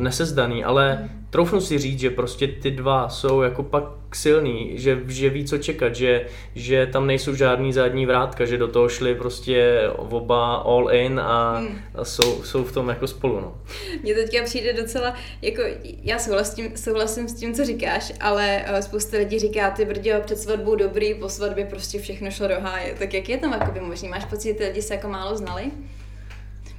[0.00, 5.30] nesezdaný, ale troufnu si říct, že prostě ty dva jsou jako pak silný, že, že
[5.30, 9.88] ví co čekat, že, že tam nejsou žádný zadní vrátka, že do toho šli prostě
[9.96, 11.78] oba all in a, hmm.
[11.94, 13.40] a jsou, jsou v tom jako spolu.
[13.40, 13.54] No.
[14.02, 15.62] Mně teďka přijde docela, jako
[16.02, 20.38] já souhlasím, souhlasím s tím, co říkáš, ale eh, spousta lidí říká, ty brdě před
[20.38, 22.94] svatbou dobrý, po svatbě prostě všechno šlo do háje.
[22.98, 24.08] Tak jak je tam jako možný?
[24.08, 25.64] Máš pocit, že ty lidi se jako málo znali?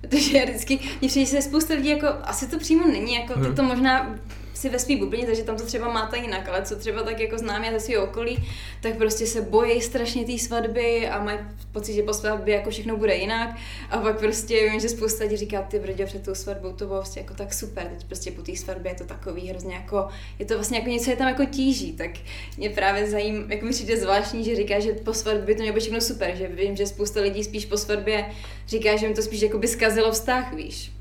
[0.02, 3.46] Protože vždycky, mě přijde, že spousta lidí jako, asi to přímo není, jako hmm.
[3.46, 4.16] ty to možná
[4.62, 7.38] si ve svý bublině, takže tam to třeba máte jinak, ale co třeba tak jako
[7.38, 8.38] znám já ze svého okolí,
[8.82, 11.40] tak prostě se bojí strašně té svatby a mají
[11.72, 13.56] pocit, že po svatbě jako všechno bude jinak
[13.90, 17.00] a pak prostě vím, že spousta lidí říká, ty brdě před tou svatbou to bylo
[17.00, 20.08] prostě jako tak super, teď prostě po té svatbě je to takový hrozně jako,
[20.40, 22.12] je to vlastně jako něco, je tam jako tíží, tak
[22.58, 26.02] mě právě zajímá, jako mi přijde zvláštní, že říká, že po svatbě to mělo všechno
[26.02, 28.26] super, že vím, že spousta lidí spíš po svatbě
[28.68, 30.92] říká, že jim to spíš jako by zkazilo vztah, víš.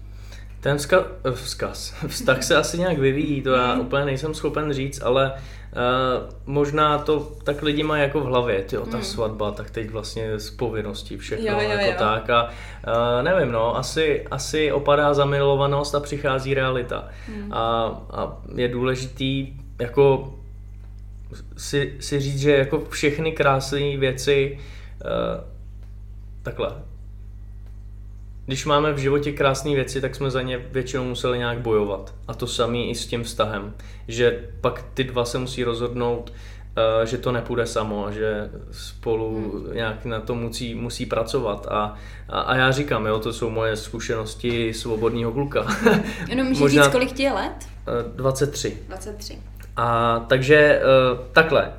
[0.61, 3.81] Ten vzka- vzkaz, vztah se asi nějak vyvíjí, to já mm.
[3.81, 8.87] úplně nejsem schopen říct, ale uh, možná to tak lidi mají jako v hlavě, tyjo,
[8.87, 9.03] ta mm.
[9.03, 11.95] svatba, tak teď vlastně z povinností všechno jo, jo, jako jo.
[11.99, 17.53] tak a uh, nevím no, asi, asi opadá zamilovanost a přichází realita mm.
[17.53, 20.35] a, a je důležitý jako
[21.57, 24.59] si, si říct, že jako všechny krásné věci
[25.05, 25.45] uh,
[26.43, 26.69] takhle,
[28.51, 32.15] když máme v životě krásné věci, tak jsme za ně většinou museli nějak bojovat.
[32.29, 33.75] A to samý i s tím vztahem.
[34.09, 36.33] Že pak ty dva se musí rozhodnout,
[37.01, 39.75] uh, že to nepůjde samo a že spolu hmm.
[39.75, 41.67] nějak na to musí, musí pracovat.
[41.71, 41.95] A,
[42.29, 45.67] a, a já říkám, jo, to jsou moje zkušenosti svobodného kluka.
[46.29, 47.69] Jenom můžeš Možná, říct, kolik ti je let?
[48.07, 48.79] Uh, 23.
[48.89, 49.39] 23.
[49.77, 50.83] A takže
[51.13, 51.73] uh, takhle,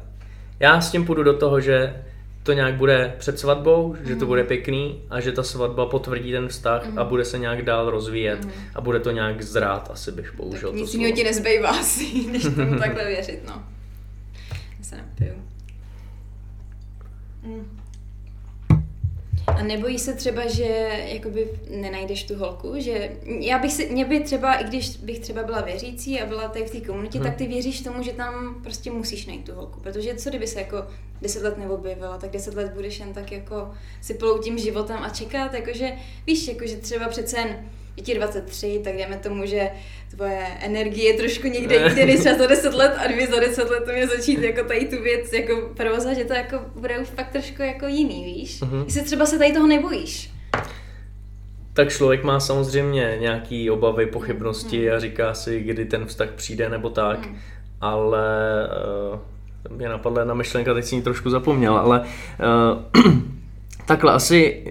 [0.60, 2.04] já s tím půjdu do toho, že
[2.44, 6.48] to nějak bude před svatbou, že to bude pěkný a že ta svatba potvrdí ten
[6.48, 10.70] vztah a bude se nějak dál rozvíjet a bude to nějak zrát, asi bych použil
[10.70, 11.18] Tak to nic jiného slovo.
[11.18, 13.64] ti nezbývá asi, než tomu takhle věřit, no.
[14.80, 15.34] Já se napiju.
[17.44, 17.81] Mm.
[19.58, 24.20] A nebojí se třeba, že jakoby nenajdeš tu holku, že já bych si, mě by
[24.20, 27.28] třeba, i když bych třeba byla věřící a byla tady v té komunitě, Hmm.
[27.28, 30.60] tak ty věříš tomu, že tam prostě musíš najít tu holku, protože co kdyby se
[30.60, 30.78] jako
[31.22, 33.72] deset let neobjevila, tak deset let budeš jen tak jako
[34.02, 35.92] si plout tím životem a čekat, jakože
[36.28, 39.70] víš, jakože třeba přece jen je ti 23, tak dejme tomu, že
[40.16, 43.84] tvoje energie je trošku někde jinde třeba za 10 let a dvě za 10 let
[43.86, 47.32] to mě začít jako tady tu věc jako provozovat, že to jako bude už fakt
[47.32, 48.62] trošku jako jiný, víš?
[48.62, 48.84] Mhm.
[48.86, 50.32] Jestli třeba se tady toho nebojíš.
[51.74, 54.96] Tak člověk má samozřejmě nějaký obavy, pochybnosti Hmm.
[54.96, 57.30] a říká si, kdy ten vztah přijde nebo tak,
[57.82, 58.30] ale
[59.72, 63.14] uh, mě napadla jedna myšlenka, teď si ji trošku zapomněl, ale uh,
[63.86, 64.64] takhle asi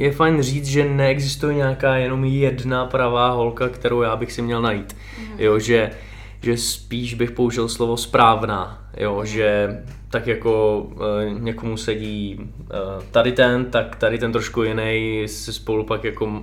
[0.00, 4.62] je fajn říct, že neexistuje nějaká jenom jedna pravá holka, kterou já bych si měl
[4.62, 4.96] najít.
[5.38, 5.90] Jo, že,
[6.42, 9.78] že spíš bych použil slovo správná, jo, že
[10.10, 15.84] tak jako uh, někomu sedí uh, tady ten, tak tady ten trošku jiný si spolu
[15.84, 16.42] pak jako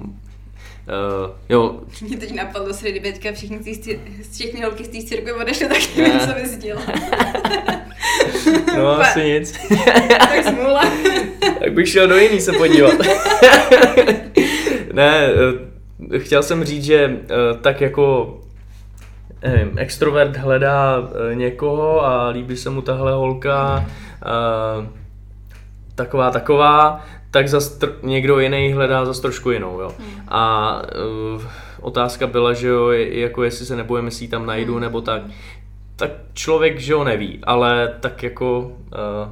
[0.88, 4.00] uh, jo, Mě teď napadlo se, kdyby teďka všichni, tý,
[4.34, 6.84] všechny holky z té církve odešly, tak nevím, co bys dělal.
[8.78, 9.58] no asi nic.
[10.20, 10.84] tak smůla.
[11.60, 12.94] tak bych šel do jiný se podívat.
[14.94, 15.28] ne,
[16.14, 18.38] eh, chtěl jsem říct, že eh, tak jako
[19.44, 23.86] nevím, extrovert hledá někoho a líbí se mu tahle holka,
[24.26, 24.88] eh,
[25.96, 29.92] taková, taková, tak zas tr- někdo jiný hledá zase trošku jinou, jo.
[30.28, 30.82] A
[31.36, 31.44] uh,
[31.82, 35.22] otázka byla, že jo, jako jestli se nebojím, jestli tam najdu nebo tak.
[35.96, 39.32] Tak člověk, že jo, neví, ale tak jako uh,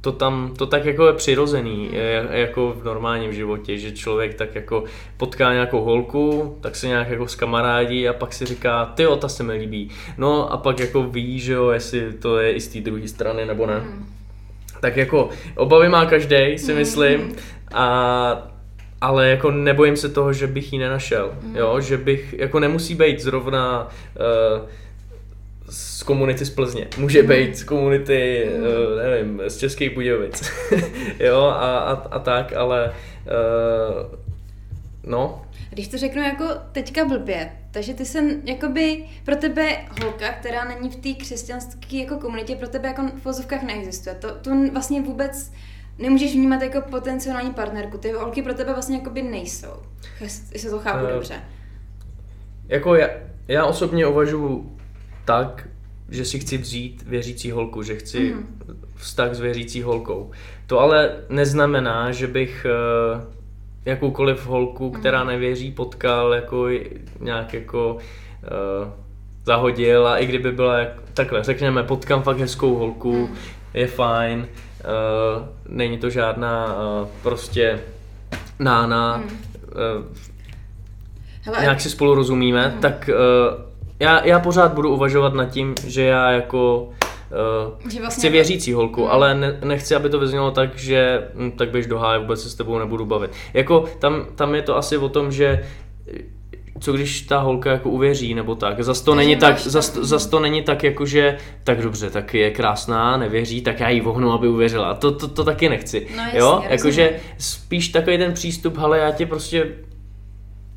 [0.00, 4.54] to tam, to tak jako je přirozený, je, jako v normálním životě, že člověk tak
[4.54, 4.84] jako
[5.16, 9.28] potká nějakou holku, tak se nějak jako skamarádí a pak si říká, ty jo, ta
[9.28, 9.90] se mi líbí.
[10.18, 13.46] No a pak jako ví, že jo, jestli to je i z té druhé strany
[13.46, 13.82] nebo ne.
[14.80, 17.36] Tak jako obavy má každý, si myslím,
[17.74, 18.56] a
[19.00, 23.20] ale jako nebojím se toho, že bych ji nenašel, jo, že bych, jako nemusí být
[23.20, 24.68] zrovna uh,
[25.70, 30.52] z komunity z Plzně, může být z komunity, uh, nevím, z Českých Budějovic,
[31.20, 32.92] jo, a, a, a tak, ale
[33.26, 34.18] uh,
[35.04, 39.68] no, Když to řeknu jako teďka blbě, takže ty se jakoby pro tebe
[40.02, 44.14] holka, která není v té křesťanské jako komunitě, pro tebe jako v vozovkách neexistuje.
[44.14, 45.52] To, to vlastně vůbec
[45.98, 47.98] nemůžeš vnímat jako potenciální partnerku.
[47.98, 49.72] Ty holky pro tebe vlastně jakoby nejsou.
[50.20, 51.34] Jestli jestli to chápu Eh, dobře.
[52.68, 53.08] Jako já,
[53.48, 54.76] já osobně uvažuji
[55.24, 55.68] tak,
[56.08, 58.46] že si chci vzít věřící holku, že chci Mhm.
[58.96, 60.30] vztah s věřící holkou.
[60.66, 63.35] To ale neznamená, že bych eh,
[63.86, 65.28] jakoukoliv holku, která Mhm.
[65.28, 66.66] nevěří, potkal jako
[67.20, 67.96] nějak jako
[68.44, 68.90] eh,
[69.44, 73.36] zahodil a i kdyby byla jak, takhle, řekněme, potkám fakt hezkou holku, Mhm.
[73.74, 74.46] je fajn,
[74.80, 74.84] eh,
[75.68, 77.80] není to žádná eh, prostě
[78.58, 79.22] nána,
[81.42, 83.60] Hele, nějak si spolu rozumíme, tak uh,
[84.00, 86.88] já, já pořád budu uvažovat nad tím, že já jako
[87.30, 89.10] uh, Že vlastně chci věřící holku, Mhm.
[89.10, 92.50] ale ne, nechci, aby to vyznělo tak, že hm, tak běž do háje, vůbec se
[92.50, 93.30] s tebou nebudu bavit.
[93.54, 96.18] Jako tam, tam je to asi o tom, že eh,
[96.80, 100.40] co když ta holka jako uvěří nebo tak, zas to není tak, zas, zas to
[100.40, 104.48] není tak jako, že tak dobře, tak je krásná, nevěří, tak já jí vohnu, aby
[104.48, 104.94] uvěřila.
[104.94, 106.06] To, to, to taky nechci.
[106.16, 109.66] No jasně, jo, jakože spíš takový ten přístup, hele, já tě prostě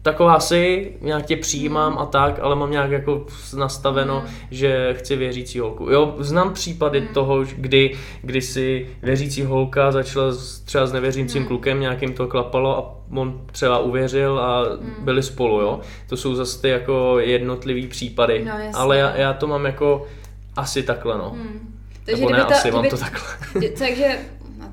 [0.01, 3.25] taková si, nějak tě přijímám a tak, ale mám nějak jako
[3.57, 5.89] nastaveno, že chci věřící holku.
[5.89, 11.79] Jo, znám případy toho, kdy, kdy si věřící holka začala s, třeba s nevěřícím klukem,
[11.79, 14.65] nějakým to klapalo a on třeba uvěřil a
[14.99, 15.79] byli spolu, jo.
[16.09, 20.07] To jsou zase ty jako jednotlivý případy, No, ale já, já to mám jako
[20.55, 21.29] asi takhle, no.
[21.29, 21.75] Hmm.
[22.05, 23.69] Takže Nebo ne, ta, asi, mám kdyby, to takhle.
[23.79, 24.19] Takže,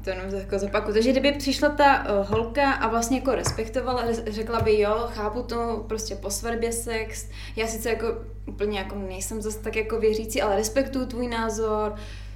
[0.06, 4.60] to jenom jako zopaku, takže kdyby přišla ta uh, holka a vlastně jako respektovala, řekla
[4.60, 8.06] by jo, chápu to, prostě po svatbě sex, já sice jako
[8.46, 11.94] úplně jako nejsem zase tak jako věřící, ale respektuju tvůj názor,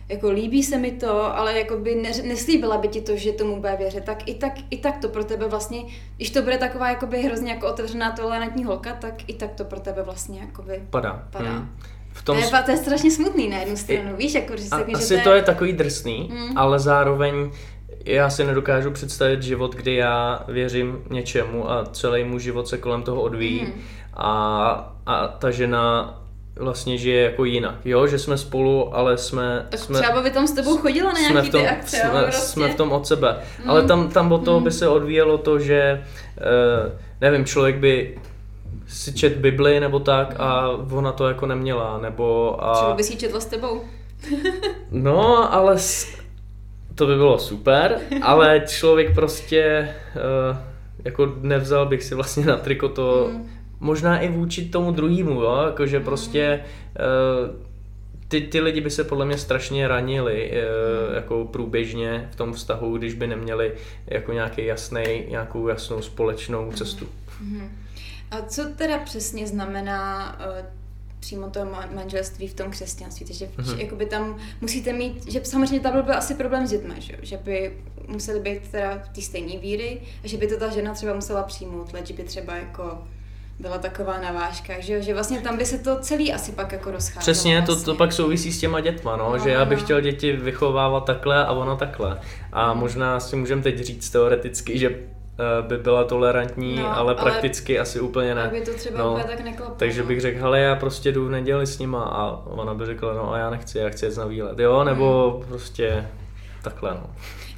[0.09, 3.57] jako líbí se mi to, ale jako by ne, neslíbila by ti to, že tomu
[3.57, 5.83] bude věřit, tak i tak, i tak to pro tebe vlastně,
[6.17, 9.81] když to bude taková jakoby hrozně jako otevřená tolerantní holka, tak i tak to pro
[9.81, 11.29] tebe vlastně jakoby Padá.
[11.31, 11.53] padá.
[11.53, 11.77] Hm.
[12.21, 14.97] V To tom je, to je strašně smutný na jednu stranu, víš, jako A, řekneš,
[14.97, 16.59] asi že to je takový drsný, Mm.
[16.59, 17.51] ale zároveň
[18.05, 23.03] já si nedokážu představit život, kdy já věřím něčemu a celý můj život se kolem
[23.03, 23.73] toho odvíjí Mm.
[24.15, 26.17] a, a ta žena
[26.57, 29.67] vlastně žije jako jinak, jo, že jsme spolu, ale jsme...
[29.71, 31.97] Tak jsme, třeba by tam s tebou chodila na jsme nějaký v tom, ty akce,
[31.97, 32.41] jsme, prostě.
[32.47, 33.37] jsme v tom od sebe.
[33.65, 33.71] Mm.
[33.71, 34.65] Ale tam, tam od toho Mm.
[34.65, 36.05] by se odvíjelo to, že
[36.37, 38.19] uh, nevím, člověk by
[38.91, 42.75] si čet Bibli nebo tak a ona to jako neměla, nebo a...
[42.75, 43.81] Třeba bys jí četla s tebou.
[44.91, 46.19] No, ale s...
[46.95, 50.57] to by bylo super, ale člověk prostě uh,
[51.05, 53.47] jako nevzal bych si vlastně na triko to, Mm.
[53.81, 56.61] možná i vůči tomu druhému, jo, jakože prostě
[57.51, 57.57] uh,
[58.29, 62.99] ty, ty lidi by se podle mě strašně ranili uh, jako průběžně v tom vztahu,
[62.99, 63.73] když by neměli
[64.07, 67.07] jako nějaký jasný, nějakou jasnou společnou cestu.
[67.41, 67.71] Mhm.
[68.31, 70.67] A co teda přesně znamená uh,
[71.21, 73.27] přímo to ma- manželství v tom křesťanství?
[73.27, 73.73] Takže Mhm.
[73.75, 77.17] mm jakoby tam musíte mít, že samozřejmě tam byl, byl asi problém s dětmi, že,
[77.23, 77.77] že by
[78.07, 81.43] museli být teda v té stejné víry a že by to ta žena třeba musela
[81.43, 82.99] přijmout, že by třeba jako
[83.59, 87.21] byla taková navážka, že, že vlastně tam by se to celý asi pak jako rozcházelo.
[87.21, 87.85] Přesně, to, vlastně.
[87.85, 89.85] to pak souvisí s těma dětma, no, No, že já bych no.
[89.85, 92.21] chtěl děti vychovávat takhle a ona takhle.
[92.53, 95.20] A možná si můžeme teď říct teoreticky, že eh,
[95.69, 98.43] by byla tolerantní, No, ale ale prakticky asi úplně ne.
[98.43, 99.75] Aby to třeba No, úplně tak neklaplo.
[99.79, 103.15] Takže bych řekl, hele, já prostě jdu v neděli s nima a ona by řekla,
[103.15, 105.49] no a já nechci, já chci jet na výlet, jo, nebo Hmm.
[105.49, 106.09] prostě
[106.63, 107.11] takhle, no.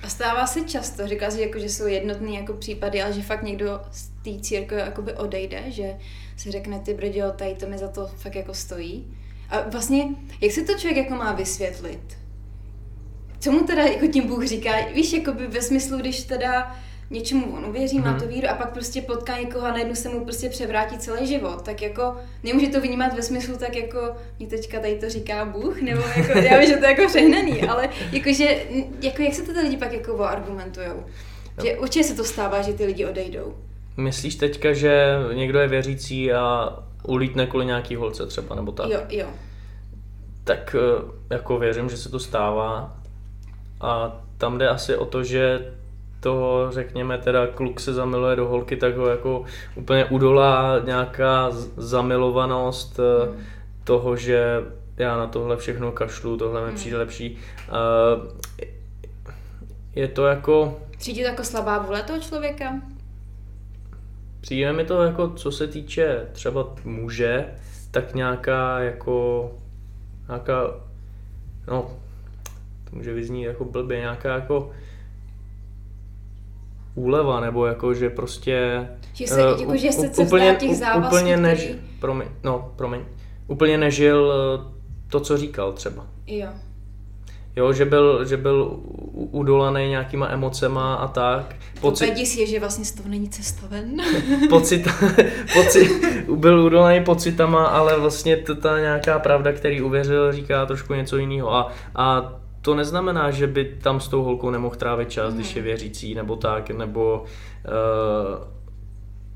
[0.02, 3.42] A stává se často, říká si, jako, že jsou jednotný jako případy, ale že fakt
[3.42, 5.94] někdo z té církve jakoby odejde, že
[6.36, 9.16] si řekne, ty brďo, tady to mi za to fakt jako stojí.
[9.50, 10.04] A vlastně,
[10.40, 12.18] jak si to člověk jako má vysvětlit?
[13.40, 14.70] Co mu teda jako tím Bůh říká?
[14.94, 16.76] Víš, jakoby ve smyslu, když teda
[17.12, 18.20] něčemu on uvěří, má Mhm.
[18.20, 21.62] to víru a pak prostě potká někoho a najednou se mu prostě převrátí celý život,
[21.62, 23.98] tak jako nemůže to vnímat ve smyslu tak jako
[24.38, 27.62] mě teďka tady to říká Bůh, nebo jako, já vím, že to je jako přehnaný,
[27.62, 28.56] ale jakože,
[29.02, 31.04] jako jak se to ty lidi pak jako argumentujou?
[31.62, 33.54] Že určitě se to stává, že ty lidi odejdou.
[33.96, 38.90] Myslíš teďka, že někdo je věřící a ulítne kvůli nějaký holce třeba, nebo tak?
[38.90, 39.26] Jo, jo.
[40.44, 42.96] Tak eh, jako věřím, že se to stává.
[43.80, 45.72] A tam jde asi o to, že
[46.22, 49.44] to, řekněme, teda kluk se zamiluje do holky, tak ho jako
[49.74, 53.36] úplně udolá nějaká zamilovanost Mm.
[53.84, 54.60] toho, že
[54.96, 56.74] já na tohle všechno kašlu, tohle mi Mm.
[56.76, 57.38] přijde lepší.
[57.68, 58.42] Eh,
[59.94, 62.72] Je to jako, Přijde to jako slabá vůle toho člověka?
[64.40, 67.44] přijde mi to jako, co se týče třeba muže,
[67.90, 69.50] tak nějaká jako,
[70.28, 70.62] nějaká,
[71.68, 71.90] no,
[72.90, 74.70] to může vyznít jako blbě, nějaká jako
[76.94, 78.88] úleva, nebo jako, že prostě...
[79.12, 81.80] Že se, eh, jako, že se úplně, těch závazků, úplně než, který...
[82.00, 83.00] promiň, no, promiň,
[83.46, 84.72] úplně nežil eh,
[85.08, 86.06] to, co říkal třeba.
[86.26, 86.48] Jo.
[87.56, 88.80] Jo, že byl, že byl
[89.12, 91.56] udolaný nějakýma emocema a tak.
[91.80, 92.10] Pocit...
[92.10, 92.38] Pocit...
[92.38, 93.96] je, že vlastně z toho není cesta ven.
[94.48, 94.88] pocit,
[95.54, 95.90] pocit,
[96.34, 101.54] byl udolaný pocitama, ale vlastně to ta nějaká pravda, který uvěřil, říká trošku něco jiného.
[101.54, 102.32] A, a
[102.62, 105.36] to neznamená, že by tam s tou holkou nemohl trávit čas, mm.
[105.36, 108.46] když je věřící, nebo tak, nebo uh,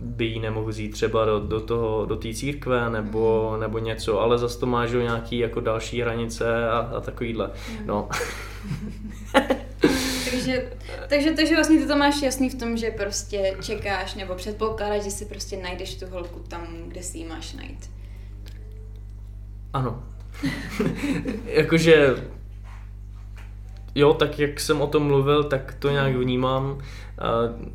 [0.01, 3.61] by jí nemohl vzít třeba do, do toho, do té církve, nebo, mm.
[3.61, 7.51] nebo něco, ale zase to má že, nějaký jako další hranice a, a takovýhle.
[7.71, 7.87] Mm.
[7.87, 8.09] No.
[10.31, 10.71] takže,
[11.09, 15.11] takže, takže vlastně ty to máš jasný v tom, že prostě čekáš nebo předpokládáš, že
[15.11, 17.91] si prostě najdeš tu holku tam, kde si ji máš najít.
[19.73, 20.03] Ano.
[21.45, 22.17] Jakože
[23.97, 26.79] jo, tak jak jsem o tom mluvil, tak to nějak vnímám.
[27.19, 27.31] A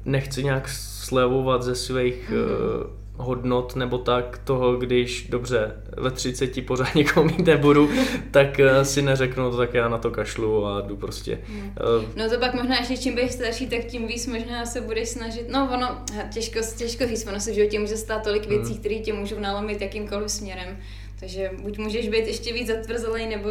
[0.06, 2.40] Nechci nějak slevovat ze svých Mhm.
[2.40, 3.02] mm.
[3.18, 7.90] hodnot nebo tak toho, když dobře ve 30 pořád někoho mít nebudu,
[8.32, 11.40] tak eh, si neřeknu, tak já na to kašlu a jdu prostě.
[11.52, 15.10] Eh, No to pak možná ještě čím budeš starší, tak tím víc možná se budeš
[15.10, 15.46] snažit.
[15.50, 15.98] No ono,
[16.34, 18.80] těžko, těžko říct, ono se v životě může stát tolik věcí, Hmm.
[18.80, 20.78] které tě můžou nalomit jakýmkoliv směrem.
[21.20, 23.50] Takže buď můžeš být ještě víc zatvrzelej, nebo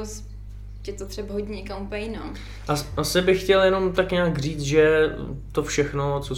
[0.82, 2.34] tě to třeba hodně někam úplně jinam.
[2.68, 5.14] As- Asi bych chtěl jenom tak nějak říct, že
[5.52, 6.34] to všechno, co,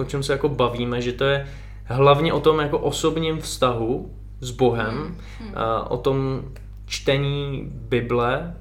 [0.00, 1.48] o čem se jako bavíme, že to je
[1.84, 4.10] hlavně o tom jako osobním vztahu
[4.40, 5.52] s Bohem, Hmm, hmm.
[5.54, 6.42] a o tom
[6.86, 8.54] čtení Bible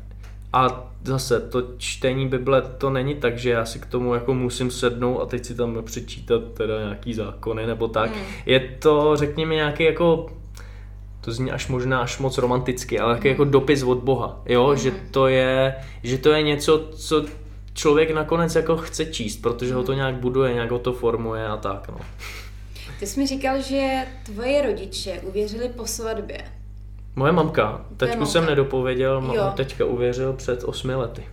[0.54, 4.72] a zase to čtení Bible to není tak, že já si k tomu jako musím
[4.72, 8.12] sednout a teď si tam přečítat teda nějaký zákony nebo tak.
[8.16, 8.26] Hmm.
[8.46, 10.26] Je to, řekněme, nějaký jako
[11.22, 14.92] to zní až možná až moc romanticky, ale taky jako dopis od Boha, jo, že
[15.12, 17.26] to je, že to je něco, co
[17.74, 21.58] člověk nakonec jako chce číst, protože ho to nějak buduje, nějak ho to formuje a
[21.58, 21.98] tak, no.
[23.00, 26.38] Ty jsi mi říkal, že tvoje rodiče uvěřili po svatbě.
[27.16, 28.32] Moje mamka, teďku mamka.
[28.32, 29.42] jsem nedopověděl, Jo.
[29.44, 31.24] ma- teďka uvěřil před osmi lety.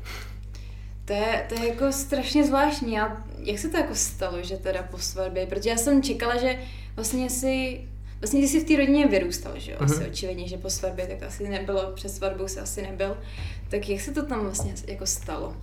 [1.05, 3.01] To je, to je jako strašně zvláštní.
[3.01, 5.47] A jak se to jako stalo, že teda po svatbě?
[5.47, 6.59] Protože já jsem čekala, že
[6.97, 7.81] vlastně si
[8.27, 9.79] vlastně ty jsi v té rodině vyrůstal, že jo?
[9.81, 10.09] Asi mm-hmm.
[10.11, 13.17] očividně, že po svatbě tak asi nebylo, před svatbou se asi nebyl.
[13.69, 15.57] Tak jak se to tam vlastně jako stalo?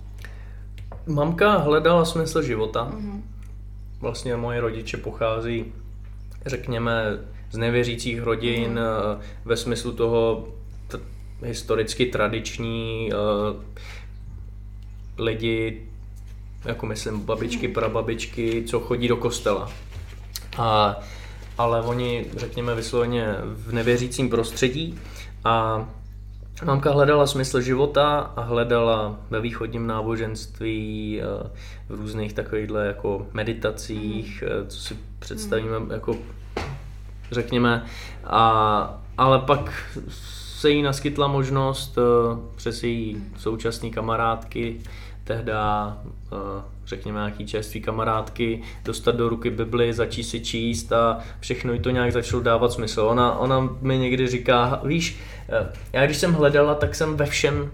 [1.06, 2.92] Mamka hledala smysl života.
[2.92, 3.20] Mm-hmm.
[4.00, 5.64] Vlastně moje rodiče pochází,
[6.46, 7.04] řekněme,
[7.50, 9.18] z nevěřících rodin mm-hmm.
[9.44, 10.48] ve smyslu toho
[10.88, 11.00] t-
[11.42, 13.62] historicky tradiční uh,
[15.18, 15.88] lidi,
[16.64, 19.72] jako myslím babičky, prababičky, co chodí do kostela.
[20.58, 20.96] A,
[21.58, 24.98] ale oni, řekněme, vysloveně v nevěřícím prostředí
[25.44, 25.86] a
[26.64, 31.50] Mamka hledala smysl života a hledala ve východním náboženství, eh,
[31.88, 34.68] v různých takovýchhle jako meditacích, mm.
[34.68, 35.90] co si představíme mm.
[35.90, 36.16] jako
[37.30, 37.84] řekněme,
[38.24, 39.72] a, ale pak
[40.08, 44.80] se jí naskytla možnost eh, přes její současné kamarádky
[45.24, 45.98] tehda,
[46.32, 51.80] eh, řekněme, nějaký čerství kamarádky, dostat do ruky Bibli, začít si číst a všechno jí
[51.80, 53.00] to nějak začalo dávat smysl.
[53.00, 55.18] Ona, ona mi někdy říká, víš,
[55.48, 57.70] eh, já když jsem hledala, tak jsem ve všem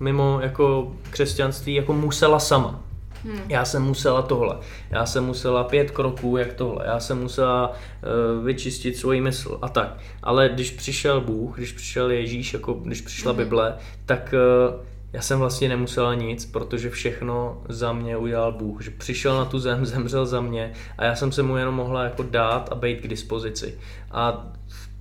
[0.00, 2.80] mimo jako křesťanství jako musela sama.
[3.24, 3.40] Hmm.
[3.48, 4.56] Já jsem musela tohle,
[4.90, 9.68] já jsem musela pět kroků jak tohle, já jsem musela uh, vyčistit svoji mysl a
[9.68, 9.98] tak.
[10.22, 13.38] Ale když přišel Bůh, když přišel Ježíš, jako když přišla hmm.
[13.38, 13.74] Bible,
[14.06, 14.34] tak
[14.68, 14.80] uh,
[15.16, 18.82] já jsem vlastně nemusela nic, protože všechno za mě udělal Bůh.
[18.82, 22.04] Že přišel na tu zem, zemřel za mě a já jsem se mu jenom mohla
[22.04, 23.78] jako dát a být k dispozici.
[24.10, 24.46] A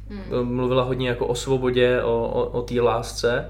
[0.10, 0.56] hmm.
[0.56, 3.50] mluvila hodně jako o svobodě, o, o, o té lásce.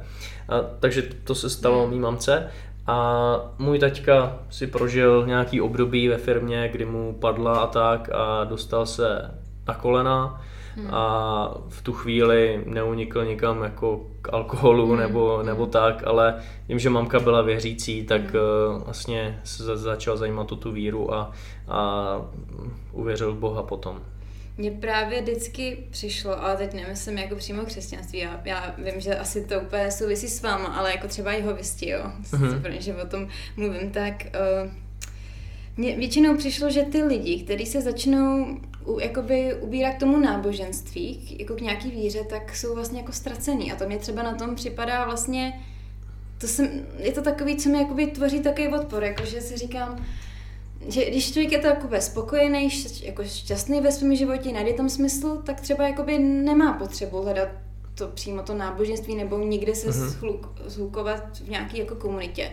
[0.50, 1.92] A, takže to se stalo hmm.
[1.92, 2.52] mý mamce.
[2.88, 8.44] A můj taťka si prožil nějaký období ve firmě, kdy mu padla a tak a
[8.44, 9.32] dostal se
[9.68, 10.42] na kolena
[10.76, 10.88] hmm.
[10.92, 15.00] a v tu chvíli neunikl nikam jako k alkoholu hmm.
[15.00, 15.72] nebo, nebo hmm.
[15.72, 18.82] tak, ale tím, že mamka byla věřící, tak hmm.
[18.86, 21.32] vlastně se začal zajímat o tu víru a,
[21.68, 22.22] a
[22.92, 24.02] uvěřil v Boha potom.
[24.58, 29.46] Mně právě vždycky přišlo, ale teď nemyslím jako přímo křesťanství, já, já vím, že asi
[29.46, 32.78] to úplně souvisí s váma, ale jako třeba jeho věstí, jo, mm-hmm.
[32.80, 34.14] že o tom mluvím, tak
[34.64, 34.72] uh,
[35.78, 41.38] mně většinou přišlo, že ty lidi, kteří se začnou u, jakoby ubírat k tomu náboženství,
[41.40, 44.56] jako k nějaký víře, tak jsou vlastně jako ztracený a to mě třeba na tom
[44.56, 45.62] připadá vlastně,
[46.38, 50.06] to jsem, je to takový, co mi jakoby tvoří takový odpor, jakože si říkám,
[50.88, 52.70] že když člověk je takové spokojený,
[53.04, 57.50] jako šťastný ve svém životě, najde tam smysl, tak třeba jakoby nemá potřebu hledat
[57.96, 60.38] to přímo to náboženství nebo někde se mm-hmm.
[60.66, 62.52] zhlukovat v nějaké jako komunitě.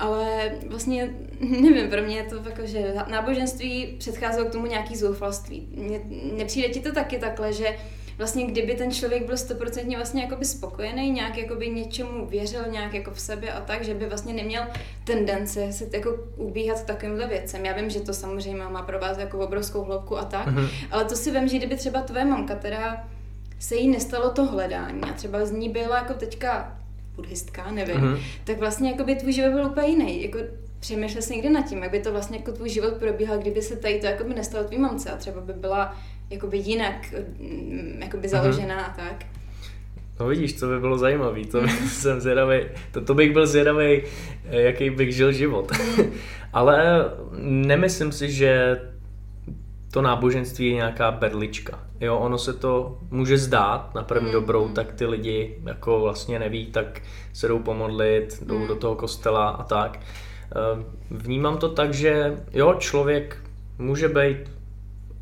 [0.00, 5.68] Ale vlastně, nevím, pro mě je to jako, že náboženství předcházelo k tomu nějaký zoufalství.
[5.74, 6.00] Mně,
[6.36, 7.76] nepřijde ti to taky takhle, že
[8.20, 13.10] vlastně kdyby ten člověk byl stoprocentně vlastně jakoby spokojený, nějak jakoby něčemu věřil, nějak jako
[13.10, 14.62] v sebe a tak, že by vlastně neměl
[15.04, 17.64] tendence se jako ubíhat takovýmhle věcem.
[17.64, 20.68] Já vím, že to samozřejmě má pro vás jako obrovskou hloubku a tak, mm-hmm.
[20.90, 23.06] ale to si vím, že kdyby třeba tvoje mamka teda
[23.58, 26.79] se jí nestalo to hledání a třeba z ní byla jako teďka
[27.20, 28.18] buddhistka, nevím, mm-hmm.
[28.44, 30.22] tak vlastně jako by tvůj život byl úplně jiný.
[30.22, 30.38] Jako
[30.80, 33.76] přemýšlel jsi někdy nad tím, jak by to vlastně jako tvůj život probíhal, kdyby se
[33.76, 35.96] tady to jako by nestalo tvý mamce a třeba by byla
[36.30, 38.28] jakoby jinak mm, jakoby mhm.
[38.28, 39.02] založená mm-hmm.
[39.02, 39.26] a tak.
[40.20, 42.60] No vidíš, to by bylo zajímavé, to jsem zvědavý,
[42.92, 44.02] to, to bych byl zvědavý,
[44.44, 45.72] jaký bych žil život.
[46.52, 47.04] Ale
[47.42, 48.80] nemyslím si, že
[49.90, 51.89] to náboženství je nějaká berlička.
[52.00, 54.32] Jo, ono se to může zdát na první mm.
[54.32, 58.66] dobrou, tak ty lidi jako vlastně neví, tak se jdou pomodlit, jdou mm.
[58.66, 60.00] do toho kostela a tak.
[60.00, 63.36] Eh, vnímám to tak, že jo, člověk
[63.78, 64.36] může být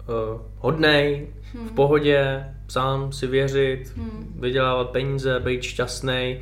[0.09, 1.69] uh, hodnej, hmm.
[1.69, 4.37] v pohodě, sám si věřit, hmm.
[4.41, 6.39] vydělávat peníze, být šťastný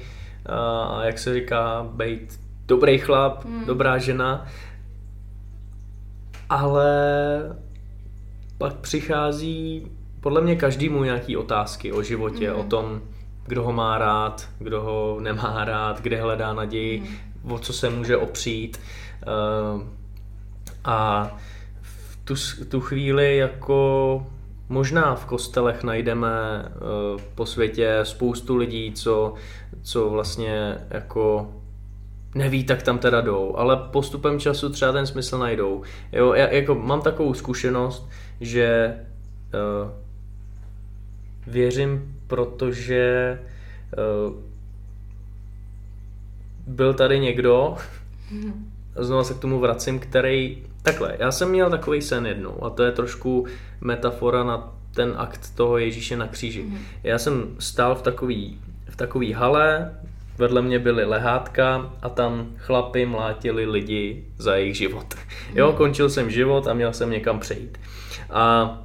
[0.49, 3.64] uh, a jak se říká, být dobrý chlap, hmm.
[3.64, 4.47] dobrá žena.
[6.49, 6.97] Ale
[8.59, 9.87] pak přichází
[10.21, 12.61] podle mě každému nějaký otázky o životě, hmm.
[12.61, 13.01] o tom,
[13.47, 17.53] kdo ho má rád, kdo ho nemá rád, kde hledá naději, hmm.
[17.53, 18.81] o co se může opřít.
[19.27, 19.83] Uh,
[20.85, 21.31] a
[22.25, 22.35] tu,
[22.69, 24.27] tu chvíli jako
[24.69, 26.29] možná v kostelech najdeme
[26.64, 29.35] uh, po světě spoustu lidí, co,
[29.83, 31.53] co vlastně jako
[32.35, 35.83] neví, tak tam teda jdou, ale postupem času třeba ten smysl najdou.
[36.12, 38.09] Jo, já jako mám takovou zkušenost,
[38.41, 38.95] že
[39.85, 39.91] uh,
[41.47, 43.38] věřím, protože
[44.28, 44.34] uh,
[46.66, 47.76] byl tady někdo,
[48.97, 52.82] znovu se k tomu vracím, který Takhle, já jsem měl takový sen jednou a to
[52.82, 53.47] je trošku
[53.80, 56.62] metafora na ten akt toho Ježíše na kříži.
[56.62, 56.78] Mm-hmm.
[57.03, 59.94] Já jsem stál v takový, v takový hale,
[60.38, 65.14] vedle mě byly lehátka a tam chlapi mlátili lidi za jejich život.
[65.55, 67.78] Jo, končil jsem život a měl jsem někam přejít.
[68.30, 68.78] A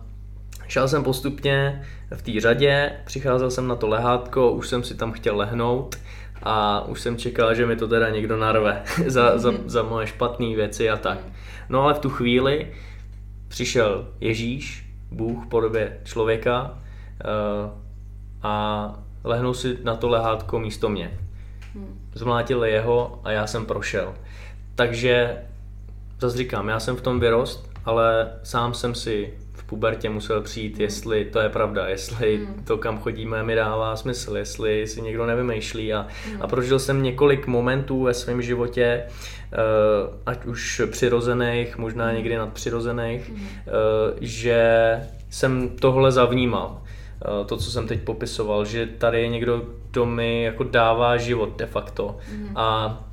[0.67, 1.85] Šel jsem postupně
[2.15, 5.95] v té řadě, přicházel jsem na to lehátko, už jsem si tam chtěl lehnout
[6.43, 10.55] a už jsem čekal, že mi to teda někdo narve za, za, za moje špatné
[10.55, 11.19] věci a tak.
[11.69, 12.71] No ale v tu chvíli
[13.47, 17.71] přišel Ježíš, Bůh v podobě člověka uh,
[18.43, 21.19] a lehnul si na to lehátko místo mě.
[22.13, 24.13] Zmlátil jeho a já jsem prošel.
[24.75, 25.37] Takže
[26.19, 29.33] zase říkám, já jsem v tom vyrost, ale sám jsem si
[29.71, 32.63] pubertě musel přijít, jestli to je pravda, jestli hmm.
[32.63, 35.93] to, kam chodíme, mi dává smysl, jestli si někdo nevymýšlí.
[35.93, 36.41] A, hmm.
[36.41, 42.15] a prožil jsem několik momentů ve svém životě, uh, ať už přirozených, možná hmm.
[42.15, 43.37] někdy nadpřirozených, uh,
[44.21, 44.61] že
[45.29, 46.81] jsem tohle zavnímal.
[47.39, 49.61] Uh, to, co jsem teď popisoval, že tady je někdo,
[49.91, 52.17] kdo mi jako dává život de facto.
[52.31, 52.51] Hmm.
[52.55, 53.10] A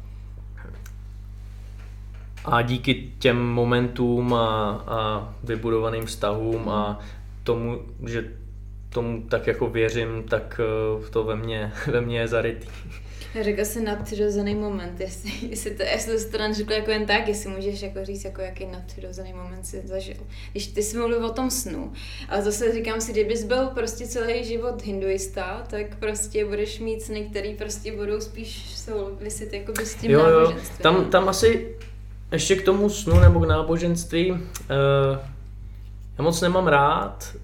[2.44, 6.98] a díky těm momentům a, a vybudovaným vztahům a
[7.42, 8.24] tomu, že
[8.88, 12.68] tomu tak jako věřím, tak eh, to ve mně, ve mně je zarytý.
[13.40, 17.50] Řekl jsi nadpřirozený moment, jestli, jestli to, jestli to stran řekl jako jen tak, jestli
[17.50, 20.16] můžeš jako říct, jako jaký nadpřirozený moment si zažil.
[20.52, 21.92] Když ty jsi mluvil o tom snu,
[22.28, 27.26] ale zase říkám si, kdybys byl prostě celý život hinduista, tak prostě budeš mít sny,
[27.30, 30.56] který prostě budou spíš souvisit jako s tím jo, jo.
[30.82, 31.76] Tam, tam asi
[32.32, 34.38] ještě k tomu snu nebo k náboženství, uh,
[36.18, 37.36] já moc nemám rád,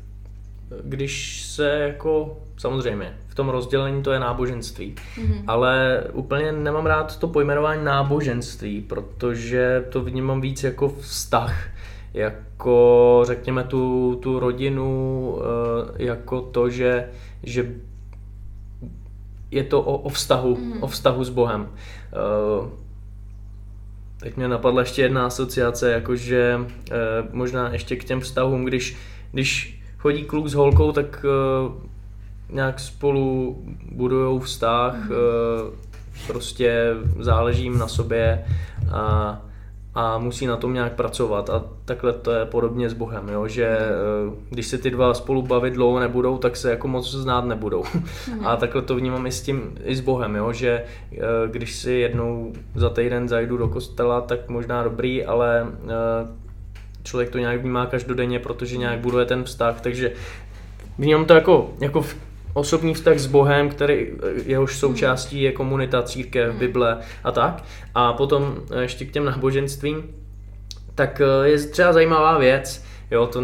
[0.84, 5.44] když se jako, samozřejmě, v tom rozdělení to je náboženství, mm-hmm.
[5.46, 11.68] ale úplně nemám rád to pojmenování náboženství, protože to vnímám víc jako vztah,
[12.14, 15.42] jako řekněme tu, tu rodinu, uh,
[15.96, 17.08] jako to, že,
[17.42, 17.74] že
[19.50, 20.82] je to o, o vztahu, mm.
[20.82, 21.60] o vztahu s Bohem.
[21.60, 22.68] Uh,
[24.24, 26.60] Teď mě napadla ještě jedna asociace, jakože
[26.90, 26.94] eh,
[27.32, 28.96] možná ještě k těm vztahům, když,
[29.32, 31.72] když chodí kluk s holkou, tak eh,
[32.50, 33.58] nějak spolu
[33.92, 35.14] budujou vztah, eh,
[36.26, 38.44] prostě záleží jim na sobě
[38.92, 39.42] a
[39.94, 43.48] a musí na tom nějak pracovat a takhle to je podobně s Bohem, jo?
[43.48, 43.90] že eh,
[44.50, 47.84] když se ty dva spolu bavit dlouho nebudou, tak se jako moc znát nebudou.
[47.94, 48.46] Mhm.
[48.46, 50.52] A takhle to vnímám i s tím, i s Bohem, jo?
[50.52, 51.18] že eh,
[51.50, 56.28] když si jednou za týden zajdu do kostela, tak možná dobrý, ale eh,
[57.02, 60.12] člověk to nějak vnímá každodenně, protože nějak buduje ten vztah, takže
[60.98, 62.16] vnímám to jako, jako v
[62.54, 64.06] osobní vztah s Bohem, který
[64.44, 66.58] jehož součástí je komunita, církev, hmm.
[66.58, 67.64] Bible a tak.
[67.94, 70.04] A potom ještě k těm náboženstvím,
[70.94, 73.42] tak eh, je třeba zajímavá věc, jo, to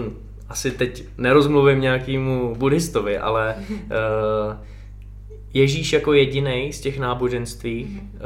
[0.49, 4.57] asi teď nerozmluvím nějakému buddhistovi, ale uh,
[5.55, 8.21] Ježíš jako jediný z těch náboženství uh,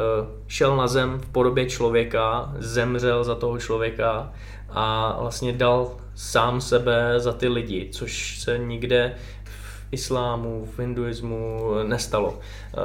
[0.47, 4.33] šel na zem v podobě člověka, zemřel za toho člověka
[4.71, 9.15] a vlastně dal sám sebe za ty lidi, což se nikde
[9.91, 12.39] islámu, v hinduismu nestalo.
[12.39, 12.81] Eh,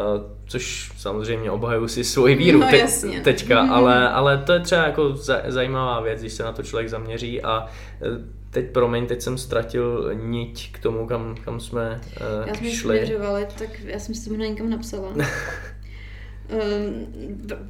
[0.45, 3.71] což samozřejmě obhajuju si svoji víru no, te- teďka, mm-hmm.
[3.71, 5.15] ale, ale to je třeba jako
[5.47, 7.65] zajímavá věc, když se na to člověk zaměří a
[8.01, 12.01] eh, teď promiň, teď jsem ztratil niť k tomu, kam, kam jsme
[12.41, 13.05] uh, já jsme šli.
[13.05, 15.07] Směřovali, tak já jsem si to někam napsala.
[15.13, 15.23] um,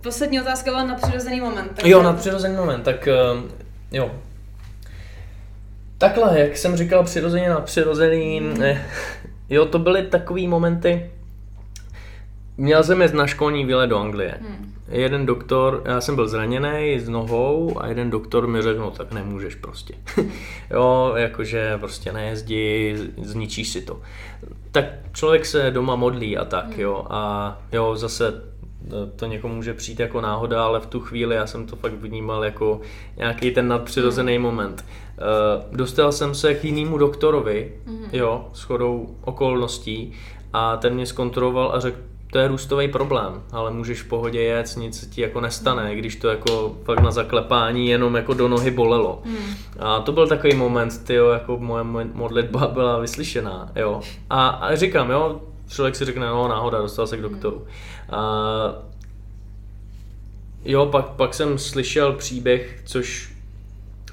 [0.02, 1.72] poslední otázka byla na přirozený moment.
[1.76, 3.42] Tak jo, na přirozený moment, tak uh,
[3.92, 4.12] jo,
[6.00, 8.64] Takhle, jak jsem říkal, přirozeně na přirozený, mm.
[9.50, 11.10] Jo, to byly takový momenty,
[12.60, 14.38] Měl jsem jít na školní výlet do Anglie.
[14.42, 14.74] Hmm.
[14.88, 19.12] Jeden doktor, já jsem byl zraněný s nohou a jeden doktor mi řekl, no tak
[19.12, 19.94] nemůžeš prostě.
[20.72, 24.02] Jo, jakože prostě nejezdí, zničíš si to.
[24.72, 26.80] Tak člověk se doma modlí a tak, hmm.
[26.80, 27.06] jo.
[27.10, 28.34] A jo, zase
[29.16, 32.46] to někomu může přijít jako náhoda, ale v tu chvíli já jsem to fakt vnímal
[32.46, 32.82] jako
[33.18, 34.44] nějaký ten nadpřirozený mm.
[34.44, 34.86] moment.
[34.86, 38.06] Uh, dostal jsem se k jinému doktorovi, mm.
[38.12, 40.14] jo, s chodou okolností
[40.54, 41.98] a ten mě zkontroloval a řekl,
[42.32, 46.28] to je růstový problém, ale můžeš v pohodě jet, nic ti jako nestane, když to
[46.28, 49.22] jako fakt na zaklepání jenom jako do nohy bolelo.
[49.26, 49.38] Mm.
[49.80, 51.84] A to byl takový moment, ty jako moje
[52.14, 54.02] modlitba byla vyslyšená, jo.
[54.30, 57.66] A, a říkám, jo, člověk si řekne, no náhoda, dostal se k doktoru.
[58.12, 58.74] A,
[60.66, 63.34] jo, pak, pak jsem slyšel příběh, což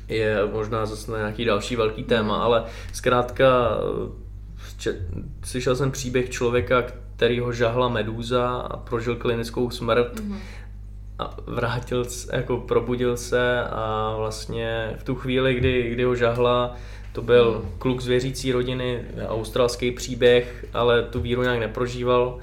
[0.08, 3.46] je možná zase na nějaký další velký téma, ale zkrátka
[4.78, 4.96] če,
[5.44, 6.82] slyšel jsem příběh člověka,
[7.16, 10.36] který ho žahla medúza a prožil klinickou smrt mm-hmm.
[11.18, 16.76] a vrátil, jako probudil se a vlastně v tu chvíli, kdy, kdy ho žahla,
[17.12, 22.38] to byl kluk z věřící rodiny, australský příběh, ale tu víru nějak neprožíval.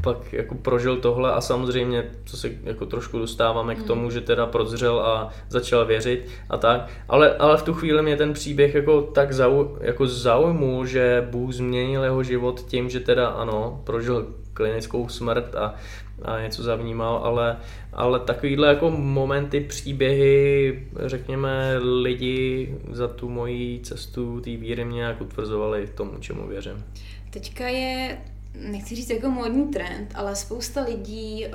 [0.00, 4.46] Pak jako prožil tohle a samozřejmě, co se jako trošku dostáváme k tomu, že teda
[4.46, 9.02] prozřel a začal věřit a tak, ale, ale v tu chvíli mě ten příběh jako
[9.02, 14.26] tak zau, jako zaujmul, že Bůh změnil jeho život tím, že teda ano, prožil
[14.56, 15.74] klinickou smrt a,
[16.22, 17.56] a něco zavnímal, ale,
[17.92, 25.20] ale takovýhle jako momenty, příběhy, řekněme, lidi za tu moji cestu té víry mě jak
[25.20, 26.84] utvrzovali tomu, čemu věřím.
[27.30, 28.18] Teďka je
[28.60, 31.52] nechci říct jako módní trend, ale spousta lidí uh,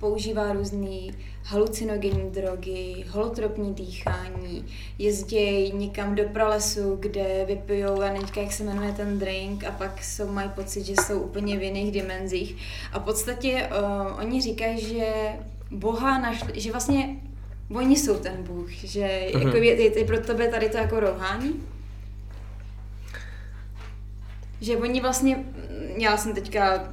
[0.00, 1.12] používá různé
[1.44, 4.64] halucinogenní drogy, holotropní dýchání,
[4.98, 10.04] jezdí někam do pralesu, kde vypijou, a nevím, jak se jmenuje ten drink, a pak
[10.04, 12.56] jsou, mají pocit, že jsou úplně v jiných dimenzích.
[12.92, 15.12] A v podstatě uh, oni říkají, že
[15.70, 17.16] Boha našli, že vlastně
[17.74, 19.46] oni jsou ten Bůh, že mm-hmm.
[19.46, 21.54] jako je, je, je pro tebe tady to jako rouhání?
[24.60, 25.44] Že oni vlastně,
[25.98, 26.92] já jsem teďka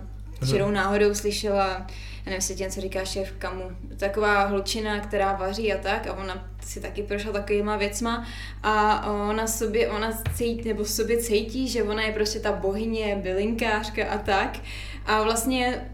[0.50, 1.86] čirou náhodou slyšela, já
[2.26, 3.64] nevím, jestli něco říká šéf Kamu,
[3.98, 8.28] taková holčina, která vaří a tak a ona si taky prošla takovýma věcma
[8.64, 14.06] a ona sobě, ona cítí, nebo sobě cítí, že ona je prostě ta bohyně, bylinkářka
[14.06, 14.60] a tak.
[15.06, 15.90] A vlastně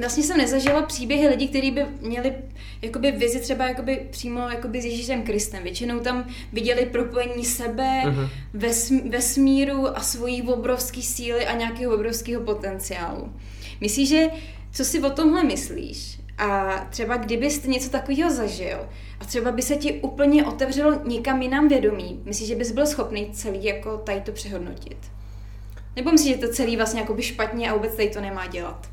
[0.00, 2.34] vlastně jsem nezažila příběhy lidí, kteří by měli
[2.82, 5.62] jakoby vizi třeba jakoby přímo jakoby s Ježíšem Kristem.
[5.62, 8.28] Většinou tam viděli propojení sebe, uh-huh.
[8.54, 13.32] ves, vesmíru a svojí obrovské síly a nějakého obrovského potenciálu.
[13.80, 14.28] Myslíš, že
[14.72, 16.20] co si o tomhle myslíš?
[16.38, 18.78] A třeba kdybyste něco takového zažil
[19.20, 23.30] a třeba by se ti úplně otevřelo někam jinam vědomí, myslíš, že bys byl schopný
[23.32, 24.98] celý jako tady to přehodnotit?
[25.96, 28.88] Nebo myslíš, že to celý vlastně jako by špatně a vůbec tady to nemá dělat?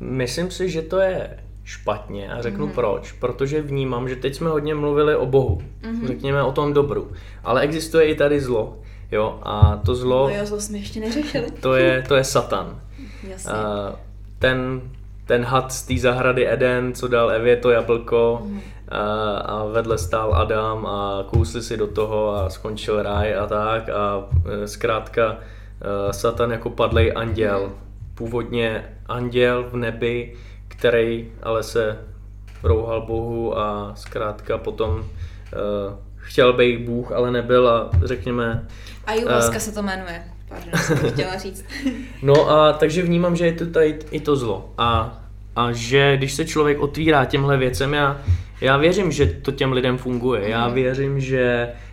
[0.00, 2.74] Myslím si, že to je špatně a řeknu mm-hmm.
[2.74, 3.12] proč.
[3.12, 5.62] Protože vnímám, že teď jsme hodně mluvili o Bohu.
[5.82, 6.06] Mm-hmm.
[6.06, 7.12] Řekněme o tom dobru.
[7.44, 8.78] Ale existuje i tady zlo.
[9.12, 10.28] Jo, a to zlo...
[10.28, 11.46] No jo, zlo jsme ještě neřešili.
[11.60, 12.80] To je, to je Satan.
[13.28, 13.52] Jasně.
[13.52, 13.58] Uh,
[14.38, 14.80] ten,
[15.26, 18.60] ten had z té zahrady Eden, co dal Evě to jablko mm.
[18.88, 23.88] a, a vedle stál Adam a kousli si do toho a skončil ráj a tak
[23.88, 25.36] a e, zkrátka
[26.08, 27.91] e, Satan jako padlej anděl mm
[28.22, 30.32] původně anděl v nebi,
[30.68, 31.98] který ale se
[32.62, 35.04] rouhal Bohu a zkrátka potom uh,
[36.16, 38.66] chtěl být Bůh, ale nebyl a řekněme...
[39.06, 41.64] A Juhoska uh, se to jmenuje, pardon, chtěla říct.
[42.22, 45.20] no a takže vnímám, že je to tady i to zlo a,
[45.56, 48.20] a že když se člověk otvírá těmhle věcem, já,
[48.60, 50.74] já věřím, že to těm lidem funguje, já mhm.
[50.74, 51.91] věřím, že Eh,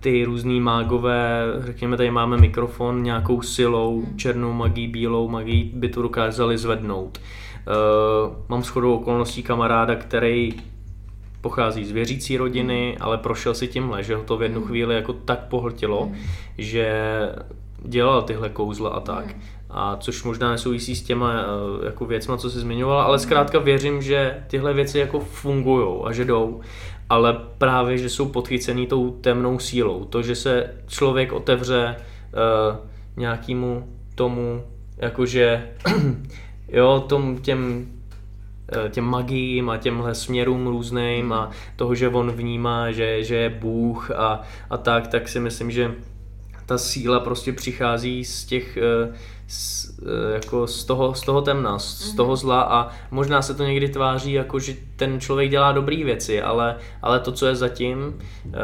[0.00, 6.02] ty různý mágové, řekněme, tady máme mikrofon nějakou silou, černou magii, bílou magii, by to
[6.02, 7.20] dokázali zvednout.
[7.66, 10.54] Uh, mám shodou okolností kamaráda, který
[11.40, 15.12] pochází z věřící rodiny, ale prošel si tímhle, že ho to v jednu chvíli jako
[15.12, 16.10] tak pohltilo,
[16.58, 16.92] že
[17.84, 19.34] dělal tyhle kouzla a tak.
[19.70, 24.02] A což možná nesouvisí s těma eh, jako věcma, co jsi zmiňovala, ale zkrátka věřím,
[24.02, 26.60] že tyhle věci jako fungují a že jdou
[27.10, 30.04] ale právě, že jsou podchycený tou temnou sílou.
[30.04, 32.76] To, že se člověk otevře uh,
[33.16, 34.64] nějakému tomu,
[34.96, 35.70] jakože,
[36.68, 37.88] jo, tom, těm,
[38.82, 43.50] uh, těm magiím a těmhle směrům různým a toho, že on vnímá, že, že je
[43.50, 44.40] Bůh a,
[44.70, 45.94] a tak, tak si myslím, že
[46.68, 49.14] ta síla prostě přichází z těch, uh,
[49.48, 52.36] z, eh, jako z toho, z toho temna, z toho mhm.
[52.36, 56.76] zla a možná se to někdy tváří jako, že ten člověk dělá dobré věci, ale,
[57.02, 58.58] ale to, co je zatím, eh,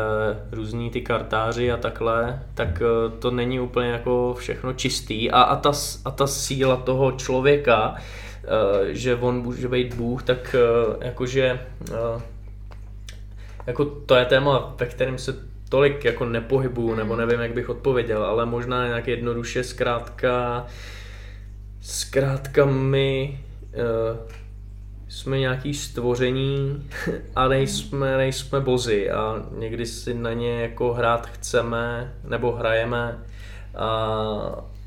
[0.52, 5.56] různí ty kartáři a takhle, tak eh, to není úplně jako všechno čistý a, a,
[5.56, 5.72] ta,
[6.04, 7.94] a ta síla toho člověka,
[8.86, 10.56] že on může být Bůh, tak
[11.00, 11.60] jakože
[13.66, 18.24] jako to je téma, ve kterém se tolik jako nepohybu, nebo nevím, jak bych odpověděl,
[18.24, 20.66] ale možná nějak jednoduše zkrátka,
[21.80, 23.40] zkrátka my
[23.72, 24.18] uh,
[25.08, 26.88] jsme nějaký stvoření
[27.36, 33.18] a nejsme, nejsme bozy a někdy si na ně jako hrát chceme nebo hrajeme
[33.74, 33.88] a,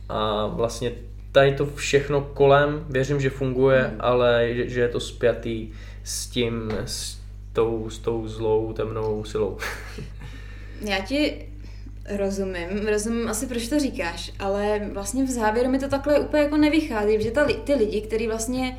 [0.09, 0.91] a vlastně
[1.31, 3.95] tady to všechno kolem, věřím, že funguje, mm.
[3.99, 5.71] ale že, že je to spjatý
[6.03, 7.19] s tím, s
[7.53, 9.57] tou, s tou zlou temnou silou.
[10.81, 11.47] Já ti
[12.09, 16.57] rozumím, rozumím asi, proč to říkáš, ale vlastně v závěru mi to takhle úplně jako
[16.57, 18.77] nevychází, že ta, ty lidi, kteří vlastně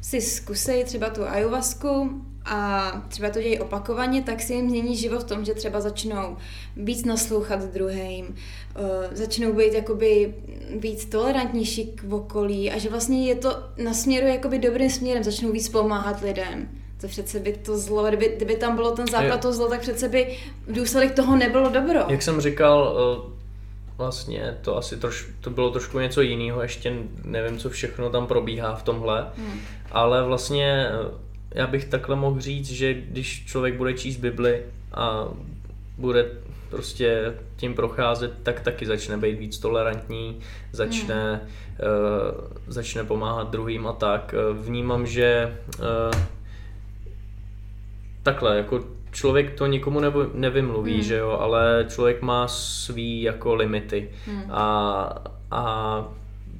[0.00, 5.22] si zkusí třeba tu ayahuasku a třeba to dějí opakovaně, tak si jim změní život
[5.22, 6.36] v tom, že třeba začnou
[6.76, 8.34] víc naslouchat druhým, uh,
[9.12, 10.34] začnou být jakoby
[10.76, 15.52] víc tolerantnější k okolí a že vlastně je to na směru jakoby dobrým směrem, začnou
[15.52, 16.68] víc pomáhat lidem
[17.00, 20.08] to přece by to zlo, kdyby, kdyby tam bylo ten základ to zlo, tak přece
[20.08, 20.36] by
[20.68, 22.00] důsledek toho nebylo dobro.
[22.08, 22.96] Jak jsem říkal,
[24.00, 26.94] vlastně to asi troš, to bylo trošku něco jiného, ještě
[27.24, 29.60] nevím, co všechno tam probíhá v tomhle, hmm.
[29.92, 31.10] ale vlastně eh,
[31.54, 35.28] já bych takhle mohl říct, že když člověk bude číst Bibli a
[35.98, 36.30] bude
[36.70, 40.40] prostě tím procházet, tak taky začne být víc tolerantní,
[40.72, 41.48] začne, hmm.
[42.38, 44.34] uh, začne pomáhat druhým a tak.
[44.52, 45.84] Vnímám, že uh,
[48.22, 51.02] takhle, jako člověk to nikomu nevy, nevymluví, hmm.
[51.02, 54.42] že jo, ale člověk má svý jako limity hmm.
[54.50, 55.14] a,
[55.50, 56.04] a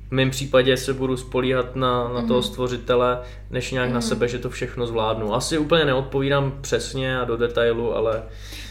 [0.09, 2.43] v mém případě se budu spolíhat na, na toho hmm.
[2.43, 3.95] stvořitele, než nějak mm.
[3.95, 4.09] na hmm.
[4.09, 5.35] sebe, že to všechno zvládnu.
[5.35, 8.23] Asi úplně neodpovídám přesně a do detailu, ale,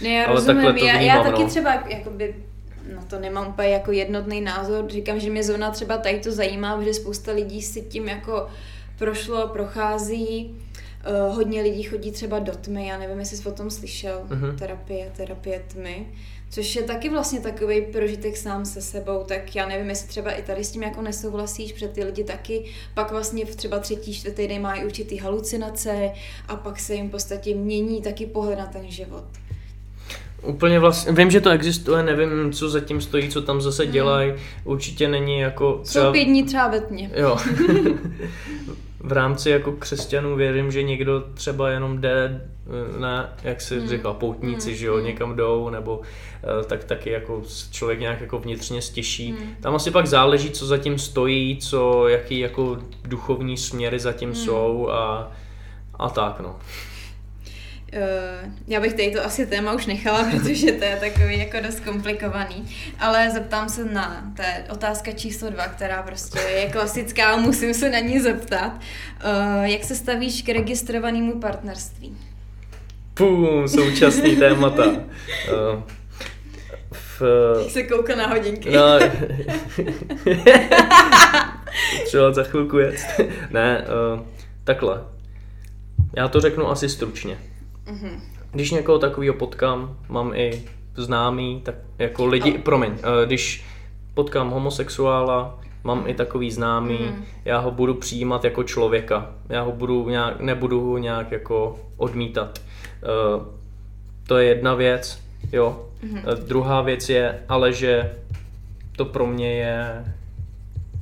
[0.02, 0.56] ne, já ale rozumím.
[0.56, 1.48] takhle to já, vnímám, já taky no.
[1.48, 2.36] třeba jakoby
[2.96, 6.78] no to nemám úplně jako jednotný názor, říkám, že mě zrovna třeba tady to zajímá,
[6.78, 8.48] protože spousta lidí si tím jako
[8.98, 10.58] prošlo, prochází,
[11.08, 14.56] Uh, hodně lidí chodí třeba do tmy, já nevím, jestli jsi o tom slyšel, uh-huh.
[14.56, 16.08] terapie, terapie tmy,
[16.50, 20.42] což je taky vlastně takový prožitek sám se sebou, tak já nevím, jestli třeba i
[20.42, 24.48] tady s tím jako nesouhlasíš, protože ty lidi taky pak vlastně v třeba třetí, čtvrtý
[24.48, 26.12] den mají určitý halucinace
[26.48, 29.26] a pak se jim v podstatě mění taky pohled na ten život.
[30.44, 34.34] Úplně vlastně, vím, že to existuje, nevím, co zatím stojí, co tam zase dělají,
[34.64, 35.82] určitě není jako...
[35.84, 36.06] Třeba...
[36.06, 37.12] Jsou pět dní třeba ve tmě.
[37.16, 37.38] Jo.
[39.00, 42.42] v rámci jako křesťanů věřím, že někdo třeba jenom jde
[43.00, 43.90] na, jak se hmm.
[43.90, 44.78] říkal, poutníci, hmm.
[44.78, 45.06] že jo, hmm.
[45.06, 47.42] někam jdou, nebo eh, tak taky jako
[47.72, 49.32] člověk nějak jako vnitřně stěší.
[49.32, 49.56] Hmm.
[49.62, 54.38] Tam asi pak záleží, co zatím stojí, co, jaký jako duchovní směry zatím hmm.
[54.38, 55.32] jsou a,
[55.94, 56.56] a tak, no.
[57.94, 61.80] Uh, já bych tady to asi téma už nechala, protože to je takový jako dost
[61.80, 62.76] komplikovaný.
[63.00, 67.90] Ale zeptám se na, to je otázka číslo dva, která prostě je klasická, musím se
[67.90, 68.72] na ní zeptat.
[68.74, 72.18] Uh, jak se stavíš k registrovanému partnerství?
[73.14, 74.86] Pum, současný témata.
[74.86, 74.96] Uh,
[76.92, 77.22] v,
[77.70, 78.70] se kouká na hodinky.
[78.72, 79.00] No,
[82.06, 82.96] třeba za chvilku je.
[83.52, 84.22] ne, uh,
[84.64, 85.04] takhle.
[86.18, 87.38] Já to řeknu asi stručně.
[87.90, 88.20] Mm-hmm.
[88.52, 90.64] Když někoho takového potkám, mám i
[90.96, 92.58] známý, tak jako lidi, oh.
[92.58, 93.66] promiň, eh, když
[94.14, 97.24] potkám homosexuála, mám i takový známý, mm.
[97.46, 102.62] já ho budu přijímat jako člověka, já ho budu nějak, nebudu ho nějak jako odmítat.
[103.38, 103.44] Uh,
[104.28, 105.22] to je jedna věc,
[105.52, 105.86] jo.
[106.04, 106.28] Mm-hmm.
[106.28, 108.12] Uh, druhá věc je, ale že
[108.96, 110.06] to pro mě je,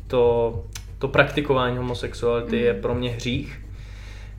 [0.07, 0.53] to,
[0.99, 2.63] to praktikování homosexuality mm.
[2.63, 3.61] je pro mě hřích,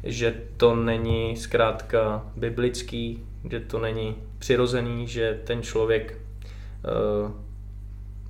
[0.05, 6.19] že to není zkrátka biblický, že to není přirozený, že ten člověk,
[7.25, 7.31] uh,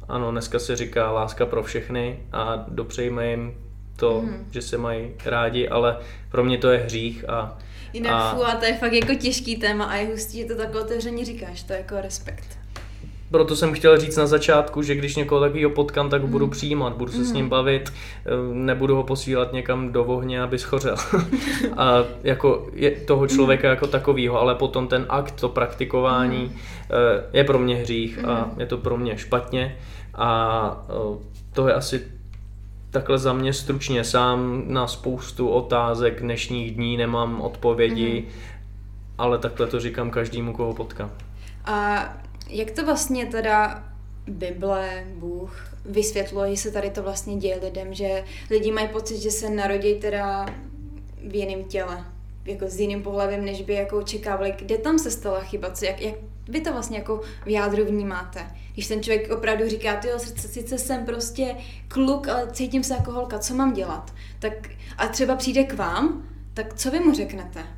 [0.08, 3.54] ano, dneska se říká láska pro všechny a dopřejme jim
[3.96, 4.46] to, mm.
[4.50, 5.96] že se mají rádi, ale
[6.30, 7.58] pro mě to je hřích a
[7.92, 10.56] Jinak a, fů, a to je fakt jako těžký téma a je hustý, že to
[10.56, 12.57] takhle otevřeně říkáš, to je jako respekt.
[13.30, 16.50] Proto jsem chtěl říct na začátku, že když někoho takového potkám, tak ho budu mm.
[16.50, 20.96] přijímat, budu se s ním bavit, eh, nebudu ho posílat někam do ohně, aby schořel.
[21.76, 26.56] a jako je toho člověka jako takového, ale potom ten akt, to praktikování mm.
[27.32, 29.76] je pro mě hřích a je to pro mě špatně
[30.14, 31.18] a eh,
[31.52, 32.02] to je asi
[32.90, 34.04] takhle za mě stručně.
[34.04, 38.28] Sám na spoustu otázek dnešních dní nemám odpovědi,
[39.18, 41.10] ale takhle to říkám každému, koho potkám.
[41.64, 42.04] A
[42.48, 43.84] jak to vlastně teda
[44.26, 49.50] Bible, Bůh vysvětluje, se tady to vlastně děje lidem, že lidi mají pocit, že se
[49.50, 50.46] narodí teda
[51.26, 52.04] v jiném těle,
[52.44, 54.54] jako s jiným pohledem, než by jako očekávali.
[54.58, 55.70] Kde tam se stala chyba?
[55.70, 56.14] Co, jak, jak
[56.48, 58.46] vy to vlastně jako v jádru vnímáte?
[58.72, 61.56] Když ten člověk opravdu říká, ty sice jsem prostě
[61.88, 64.14] kluk, ale cítím se jako holka, co mám dělat?
[64.38, 64.68] Tak
[64.98, 67.77] a třeba přijde k vám, tak co vy mu řeknete?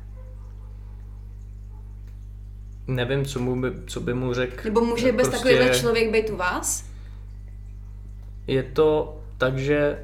[2.87, 4.61] Nevím, co, mu by, co by mu řekl.
[4.65, 6.85] Nebo může bez prostě takovýhle člověk být u vás?
[8.47, 9.99] Je to tak, že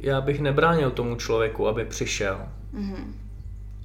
[0.00, 2.40] já bych nebránil tomu člověku, aby přišel.
[2.74, 3.04] Mm-hmm.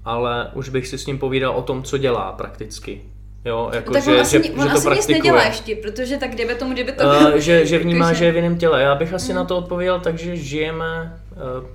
[0.05, 3.01] Ale už bych si s ním povídal o tom, co dělá prakticky.
[3.45, 6.17] Jo, jako, tak že, on asi, že, on že asi to nic nedělá ještě, protože
[6.17, 8.26] tak kdyby tomu, kdyby to uh, že, že vnímá, že...
[8.26, 8.82] je v jiném těle.
[8.82, 9.36] Já bych asi mm.
[9.36, 11.19] na to odpověděl tak, že žijeme
[11.59, 11.67] uh,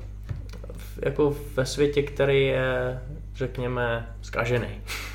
[1.03, 3.01] jako ve světě, který je
[3.35, 4.69] řekněme, zkažený.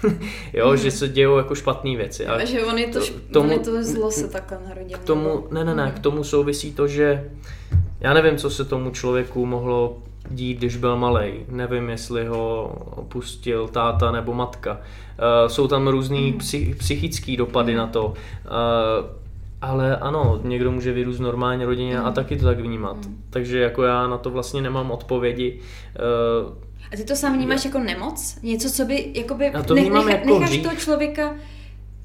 [0.54, 0.78] jo, mm.
[0.78, 2.26] že se dějou jako špatné věci.
[2.26, 4.98] A že on je to, šp- tomu, on je to zlo se takhle narodil.
[4.98, 5.92] K tomu, ne, ne, ne, mm.
[5.92, 7.30] k tomu souvisí to, že
[8.00, 9.98] já nevím, co se tomu člověku mohlo
[10.30, 11.34] dít, když byl malý.
[11.50, 12.64] Nevím, jestli ho
[12.96, 14.72] opustil táta nebo matka.
[14.72, 16.38] Uh, jsou tam různý mm.
[16.38, 17.78] psych, psychické dopady mm.
[17.78, 18.06] na to.
[18.06, 18.14] Uh,
[19.62, 22.06] ale ano, někdo může vyrůst v normální rodině mm.
[22.06, 23.06] a taky to tak vnímat.
[23.06, 23.24] Mm.
[23.30, 25.60] Takže jako já na to vlastně nemám odpovědi.
[26.40, 26.54] Uh,
[26.94, 28.38] a ty to sám vnímáš jako nemoc?
[28.44, 30.64] Něco, co by, jakoby, Já to nech, nech, jako necháš řík.
[30.64, 31.36] toho člověka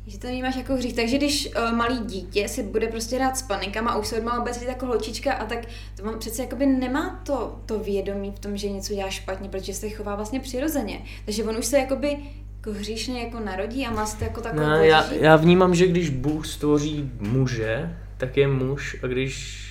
[0.07, 0.95] Že to vnímáš jako hřích.
[0.95, 4.45] Takže když uh, malý dítě si bude prostě rád s panikama a už se odmala
[4.45, 5.59] bez jako holčička a tak
[5.97, 9.75] to mám přece jakoby nemá to, to vědomí v tom, že něco dělá špatně, protože
[9.75, 11.03] se chová vlastně přirozeně.
[11.25, 12.17] Takže on už se jakoby
[12.57, 15.87] jako hříšně jako narodí a má se to jako takové no, já, já vnímám, že
[15.87, 19.67] když Bůh stvoří muže, tak je muž a když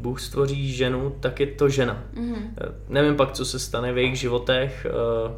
[0.00, 2.04] Bůh stvoří ženu, tak je to žena.
[2.14, 2.50] Mm-hmm.
[2.88, 5.32] Nevím pak, co se stane v jejich životech, eh,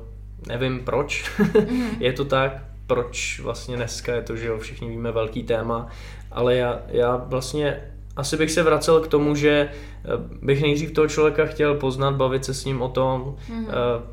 [0.49, 1.89] nevím proč mm-hmm.
[2.01, 5.89] je to tak, proč vlastně dneska je to, že jo, všichni víme velký téma,
[6.31, 7.81] ale já, já vlastně
[8.17, 10.09] asi bych se vracel k tomu, že eh,
[10.43, 13.67] bych nejdřív toho člověka chtěl poznat, bavit se s ním o tom, mm-hmm.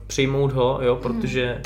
[0.08, 1.62] přijmout ho, jo, protože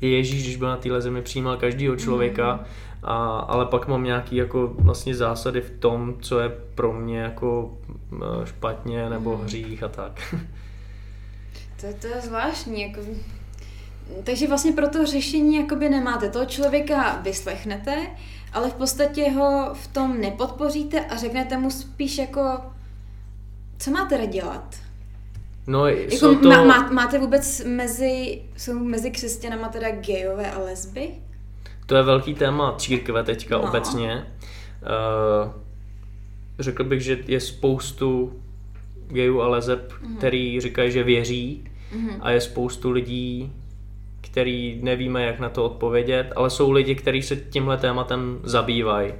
[0.00, 2.93] Ježíš, když byl na téhle zemi, přijímal každého člověka, mm-hmm.
[3.04, 7.78] A, ale pak mám nějaký jako vlastně zásady v tom, co je pro mě jako
[8.12, 9.42] eh, špatně nebo mm-hmm.
[9.42, 10.34] hřích a tak.
[11.80, 13.00] To, to je zvláštní, jako
[14.24, 16.28] takže vlastně pro to řešení jakoby nemáte.
[16.30, 18.06] Toho člověka vyslechnete,
[18.52, 22.60] ale v podstatě ho v tom nepodpoříte a řeknete mu spíš jako,
[23.78, 24.74] co máte dělat?
[25.66, 26.48] No, jako to...
[26.48, 31.10] má, má, máte vůbec mezi, jsou mezi křesťanama teda gejové a lesby?
[31.86, 33.62] To je velký téma církve teďka no.
[33.62, 34.26] obecně.
[34.82, 35.52] Uh,
[36.58, 38.32] řekl bych, že je spoustu
[39.08, 40.16] gejů a leseb, mm-hmm.
[40.16, 42.18] který říkají, že věří mm-hmm.
[42.20, 43.52] a je spoustu lidí,
[44.20, 49.12] který nevíme, jak na to odpovědět, ale jsou lidi, kteří se tímhle tématem zabývají.
[49.12, 49.16] Uh,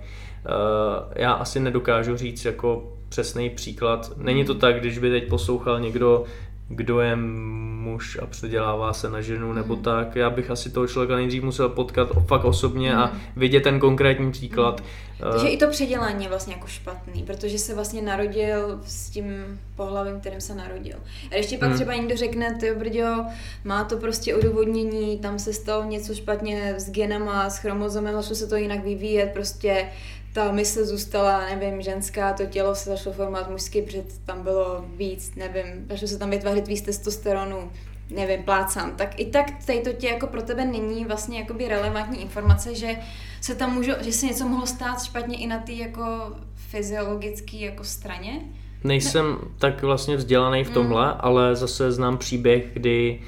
[1.17, 4.13] já asi nedokážu říct jako přesný příklad.
[4.17, 6.25] Není to tak, když by teď poslouchal někdo,
[6.69, 9.83] kdo je muž a předělává se na ženu nebo mm.
[9.83, 10.17] tak.
[10.17, 12.99] Já bych asi toho člověka nejdřív musel potkat fakt osobně mm.
[12.99, 13.21] a mhm.
[13.37, 14.81] vidět ten konkrétní příklad.
[14.81, 14.87] Mm.
[15.31, 20.21] Takže i to předělání je vlastně jako špatný, protože se vlastně narodil s tím pohlavím,
[20.21, 20.97] kterým se narodil.
[21.31, 21.75] A ještě pak mm.
[21.75, 23.25] třeba někdo řekne, ty brďo,
[23.65, 28.47] má to prostě odůvodnění, tam se stalo něco špatně s genama, s chromozomem, začalo se
[28.47, 29.87] to jinak vyvíjet, prostě
[30.35, 35.35] ta mysl zůstala, nevím, ženská, to tělo se začalo formovat mužsky, protože tam bylo víc,
[35.37, 37.71] nevím, začalo se tam vytvářet víc testosteronu,
[38.11, 42.23] nevím, plácám, tak i tak tady to tě jako pro tebe není vlastně jakoby relevantní
[42.23, 42.97] informace, že
[43.41, 47.85] se tam můžu, že se něco mohlo stát špatně i na té jako fyziologické jako
[47.85, 48.41] straně.
[48.85, 49.49] Nejsem ne.
[49.59, 51.15] tak vlastně vzdělaný v tomhle, mm.
[51.21, 53.21] ale zase znám příběh, kdy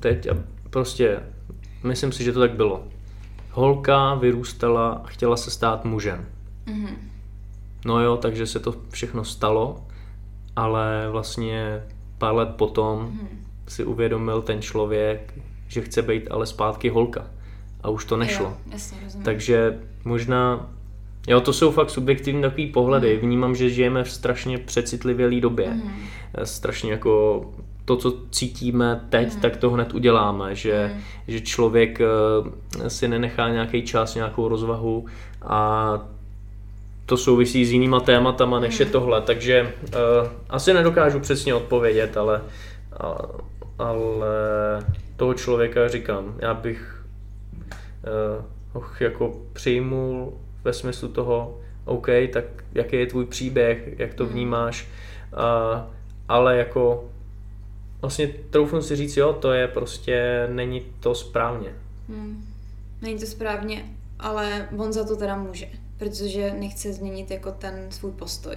[0.00, 0.28] teď
[0.70, 1.20] prostě
[1.82, 2.84] myslím si, že to tak bylo
[3.52, 6.26] holka vyrůstala a chtěla se stát mužem.
[6.66, 6.96] Mm-hmm.
[7.86, 9.84] No jo, takže se to všechno stalo,
[10.56, 11.82] ale vlastně
[12.18, 13.36] pár let potom mm-hmm.
[13.68, 15.34] si uvědomil ten člověk,
[15.68, 17.26] že chce být ale zpátky holka.
[17.82, 18.46] A už to nešlo.
[18.46, 20.70] Jo, jasně, takže možná,
[21.28, 23.16] jo, to jsou fakt subjektivní takový pohledy.
[23.16, 23.20] Mm-hmm.
[23.20, 25.68] Vnímám, že žijeme v strašně přecitlivělý době.
[25.68, 26.44] Mm-hmm.
[26.44, 27.44] Strašně jako
[27.84, 29.40] to, co cítíme teď, mm.
[29.40, 31.00] tak to hned uděláme, že, mm.
[31.28, 35.06] že člověk uh, si nenechá nějaký čas, nějakou rozvahu
[35.42, 35.98] a
[37.06, 38.86] to souvisí s jinýma tématama, než mm.
[38.86, 42.42] je tohle, takže uh, asi nedokážu přesně odpovědět, ale,
[42.96, 43.18] ale,
[43.78, 44.26] ale
[45.16, 47.04] toho člověka říkám, já bych
[48.74, 50.32] uh, ho jako přijmul
[50.64, 54.30] ve smyslu toho, OK, tak jaký je tvůj příběh, jak to mm.
[54.30, 54.88] vnímáš,
[55.32, 55.80] uh,
[56.28, 57.04] ale jako
[58.02, 61.74] vlastně troufnu si říct, jo, to je prostě, není to správně.
[62.08, 62.48] Hmm.
[63.02, 63.84] Není to správně,
[64.18, 68.56] ale on za to teda může, protože nechce změnit jako ten svůj postoj,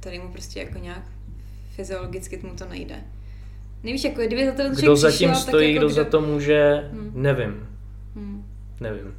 [0.00, 1.02] který mu prostě jako nějak
[1.70, 2.96] fyziologicky mu to nejde.
[3.82, 7.12] Nevíš, jako kdyby za to Kdo zatím stojí, jako kdo, kdo za to může, hmm.
[7.14, 7.68] nevím.
[8.14, 8.46] Hmm.
[8.80, 9.14] Nevím.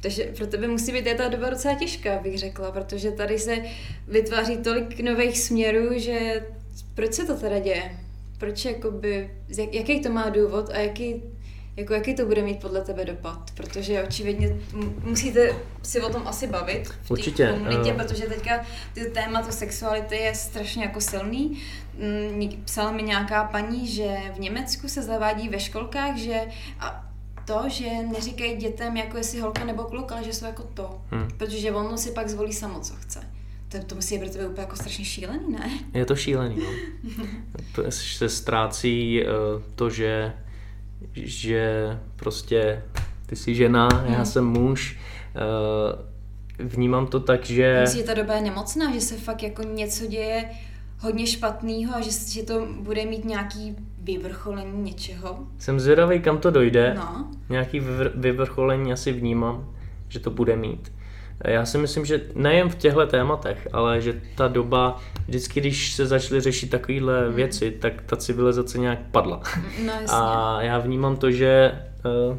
[0.00, 3.56] Takže pro tebe musí být ta doba docela těžká, bych řekla, protože tady se
[4.08, 6.46] vytváří tolik nových směrů, že
[6.94, 8.03] proč se to teda děje?
[8.38, 9.30] Proč jakoby,
[9.72, 11.22] jaký to má důvod a jaký,
[11.76, 13.50] jako jaký to bude mít podle tebe dopad?
[13.54, 14.56] Protože očividně
[15.04, 18.02] musíte si o tom asi bavit v té komunitě, uh...
[18.02, 18.64] protože teďka
[18.94, 21.62] ty tématu sexuality je strašně jako silný.
[21.98, 26.40] Mm, psala mi nějaká paní, že v Německu se zavádí ve školkách, že
[26.80, 27.10] a
[27.44, 31.00] to, že neříkají dětem, jako jestli holka nebo kluk, ale že jsou jako to.
[31.10, 31.28] Hmm.
[31.36, 33.33] Protože ono si pak zvolí samo, co chce.
[33.74, 35.70] To, to musí být pro tebe úplně jako strašně šílený, ne?
[35.94, 37.84] Je to šílený, no.
[37.90, 40.32] se ztrácí uh, to, že,
[41.12, 42.82] že prostě
[43.26, 44.14] ty jsi žena, hmm.
[44.14, 44.98] já jsem muž.
[46.58, 47.80] Uh, vnímám to tak, že...
[47.80, 50.50] Myslíš, že ta doba je nemocná, že se fakt jako něco děje
[50.98, 55.38] hodně špatného a že, že to bude mít nějaký vyvrcholení něčeho?
[55.58, 56.94] Jsem zvědavý, kam to dojde.
[56.96, 57.30] No.
[57.48, 57.80] Nějaký
[58.14, 59.74] vyvrcholení asi vnímám,
[60.08, 60.92] že to bude mít.
[61.44, 66.06] Já si myslím, že nejen v těchto tématech, ale že ta doba, vždycky, když se
[66.06, 67.34] začaly řešit takovéhle mm.
[67.34, 69.42] věci, tak ta civilizace nějak padla.
[69.86, 71.72] No, A já vnímám to, že
[72.30, 72.36] uh,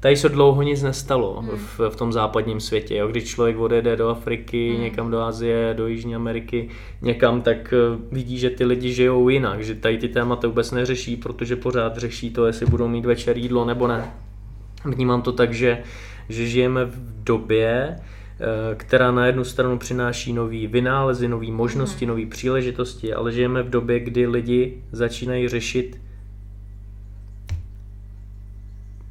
[0.00, 1.50] tady se dlouho nic nestalo hmm.
[1.50, 2.96] v, v tom západním světě.
[2.96, 3.08] Jo?
[3.08, 4.80] Když člověk odjede do Afriky, hmm.
[4.80, 6.68] někam do Asie, do Jižní Ameriky,
[7.02, 11.16] někam, tak eh, vidí, že ty lidi žijou jinak, že tady ty témata vůbec neřeší,
[11.16, 14.10] protože pořád řeší to, jestli budou mít večer jídlo nebo ne.
[14.84, 15.82] Vnímám to tak, že,
[16.32, 22.14] že žijeme v době, eh, která na jednu stranu přináší nový vynálezy, nové možnosti, hmm.
[22.14, 26.00] nové příležitosti, ale žijeme v době, kdy lidi začínají řešit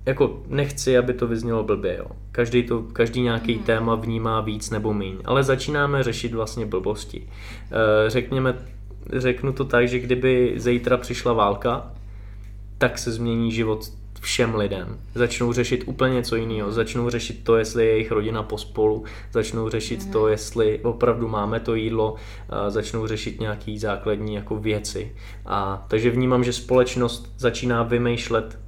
[0.10, 2.06] jako nechci, aby to vyznělo blbě, jo.
[2.32, 3.64] Každý, to, každý nějaký mm.
[3.64, 7.28] téma vnímá víc nebo míň, ale začínáme řešit vlastně blbosti.
[7.28, 8.56] E, řekněme,
[9.14, 11.92] řeknu to tak, že kdyby zítra přišla válka,
[12.78, 13.92] tak se změní život
[14.22, 15.00] všem lidem.
[15.16, 16.72] Začnou řešit úplně něco jiného.
[16.72, 19.04] Začnou řešit to, jestli je jejich rodina pospolu.
[19.32, 22.16] Začnou řešit to, jestli opravdu máme to jídlo.
[22.68, 25.16] Začnou řešit nějaký základní jako věci.
[25.46, 28.60] A takže vnímám, že společnost začíná vymýšlet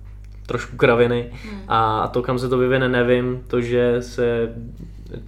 [0.46, 1.62] trošku kraviny hmm.
[1.68, 3.44] a to, kam se to vyvine, nevím.
[3.48, 4.56] To, že se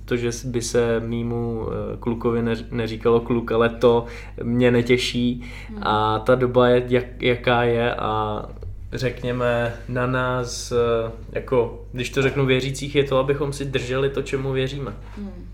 [0.06, 4.06] to, že by se mýmu eh, klukovi neříkalo kluk, ale to
[4.44, 5.80] mě netěší hmm.
[5.82, 8.46] a ta doba je, jak, jaká je a
[8.94, 14.22] řekněme na nás, eh, jako když to řeknu věřících, je to, abychom si drželi to,
[14.22, 14.94] čemu věříme.
[15.18, 15.50] Hmm.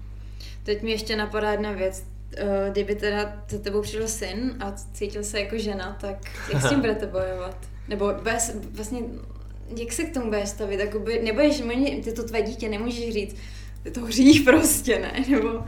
[0.63, 2.03] Teď mi ještě napadá jedna věc.
[2.37, 6.69] Eh, kdyby teda za tebou přišel syn a cítil se jako žena, tak jak s
[6.69, 7.57] tím budete bojovat?
[7.87, 8.99] Nebo bez, vlastně
[9.77, 10.79] jak se k tomu budeš stavit?
[10.79, 11.63] Jakoby, nebudeš,
[12.03, 13.35] ty to tvé dítě nemůžeš říct,
[13.83, 15.25] ty to hřích prostě, ne?
[15.29, 15.63] Nebo...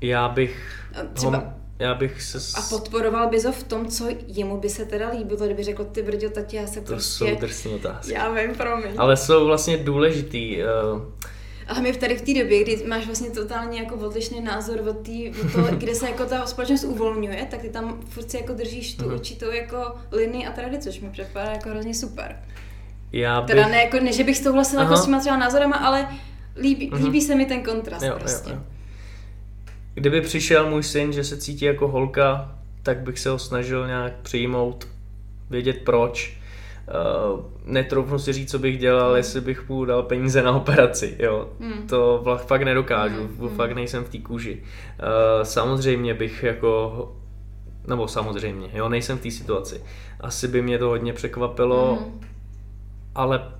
[0.00, 0.84] Já bych...
[1.12, 1.38] Třeba...
[1.38, 2.40] Ho, já bych se...
[2.40, 2.54] S...
[2.54, 6.02] A podporoval bys ho v tom, co jemu by se teda líbilo, kdyby řekl, ty
[6.02, 7.24] brďo, tati, já se to prostě...
[7.24, 8.12] To jsou drsné otázky.
[8.12, 8.90] Já vím, promiň.
[8.98, 10.58] Ale jsou vlastně důležitý.
[10.62, 11.02] Uh
[11.66, 14.98] a my v tady v té době, kdy máš vlastně totálně jako odlišný názor od,
[14.98, 18.52] tý, od toho, kde se jako ta společnost uvolňuje, tak ty tam furt si jako
[18.52, 19.14] držíš tu uh-huh.
[19.14, 22.42] určitou jako linii a tradici, což mi připadá jako hrozně super.
[23.12, 23.56] Já bych...
[23.56, 26.08] Teda ne, jako, ne že bych souhlasila jako s těma třeba názorama, ale
[26.56, 27.04] líbí, uh-huh.
[27.04, 28.50] líbí se mi ten kontrast jo, prostě.
[28.50, 28.62] Jo, jo.
[29.94, 34.12] Kdyby přišel můj syn, že se cítí jako holka, tak bych se ho snažil nějak
[34.22, 34.88] přijmout,
[35.50, 36.42] vědět proč
[36.82, 41.48] Uh, netroufnu si říct, co bych dělal, jestli bych mu dal peníze na operaci, jo.
[41.58, 41.86] Mm.
[41.86, 43.48] To fakt nedokážu, mm.
[43.48, 44.62] fakt nejsem v té kůži.
[44.62, 47.12] Uh, samozřejmě bych jako,
[47.86, 49.82] nebo samozřejmě, jo, nejsem v té situaci.
[50.20, 52.20] Asi by mě to hodně překvapilo, mm.
[53.14, 53.52] ale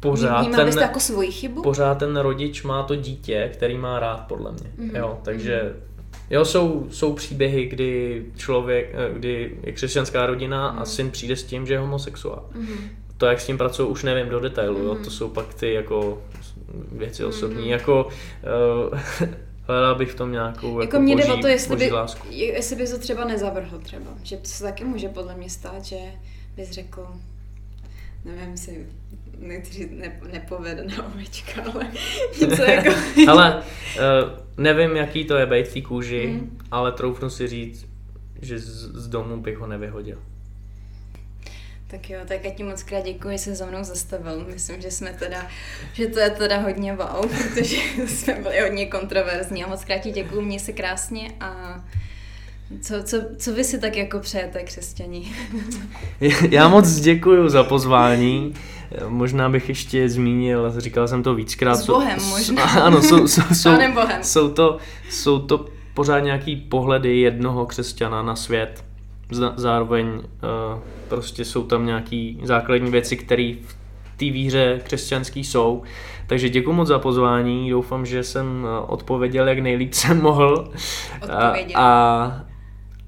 [0.00, 1.62] pořád ten, to jako svoji chybu?
[1.62, 4.96] pořád ten rodič má to dítě, který má rád, podle mě, mm.
[4.96, 5.88] jo, takže mm
[6.30, 10.78] Jo, jsou, jsou příběhy, kdy člověk, eh, kdy je křesťanská rodina mm.
[10.78, 12.46] a syn přijde s tím, že je homosexuál.
[12.54, 12.78] Mm.
[13.16, 14.84] To, jak s tím pracují, už nevím do detailu, mm.
[14.84, 16.22] jo, to jsou pak ty jako
[16.92, 17.70] věci osobní, mm.
[17.70, 18.04] jako
[18.90, 18.98] uh,
[19.66, 22.26] hledala bych v tom nějakou jako, jako mě boží, jde o to, jestli, by, lásku.
[22.30, 25.96] jestli bys to třeba nezavrhl třeba, že to se taky může podle mě stát, že
[26.56, 27.06] bys řekl,
[28.24, 28.86] nevím si,
[29.38, 31.86] nechci říct ne, nepovedená ovečka, ale
[32.40, 32.90] něco jako...
[33.28, 36.58] ale uh, nevím, jaký to je být v té kůži, mm.
[36.70, 37.86] ale troufnu si říct,
[38.42, 40.18] že z, z domu bych ho nevyhodil.
[41.90, 44.46] Tak jo, tak já ti moc krát děkuji, že jsi za mnou zastavil.
[44.52, 45.46] Myslím, že jsme teda,
[45.92, 50.10] že to je teda hodně wow, protože jsme byli hodně kontroverzní a moc krát ti
[50.10, 51.82] děkuji, mě se krásně a
[52.80, 55.32] co, co, co vy si tak jako přejete, křesťani?
[56.50, 58.54] Já moc děkuji za pozvání.
[59.08, 61.76] Možná bych ještě zmínil, říkal jsem to víckrát.
[61.76, 62.62] S Bohem možná.
[62.82, 64.22] Ano, jsou, jsou, jsou, Bohem.
[64.22, 64.78] jsou, to,
[65.10, 68.84] jsou to pořád nějaký pohledy jednoho křesťana na svět.
[69.56, 70.22] Zároveň uh,
[71.08, 73.76] prostě jsou tam nějaký základní věci, které v
[74.16, 75.82] té víře křesťanský jsou.
[76.26, 80.72] Takže děkuji moc za pozvání, doufám, že jsem eh, odpověděl, jak nejlíp jsem mohl.
[81.22, 81.80] Odpověděl.
[81.80, 82.40] A,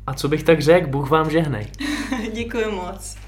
[0.06, 1.66] a co bych tak řekl, Bůh vám žehnej.
[2.32, 3.19] děkuji moc.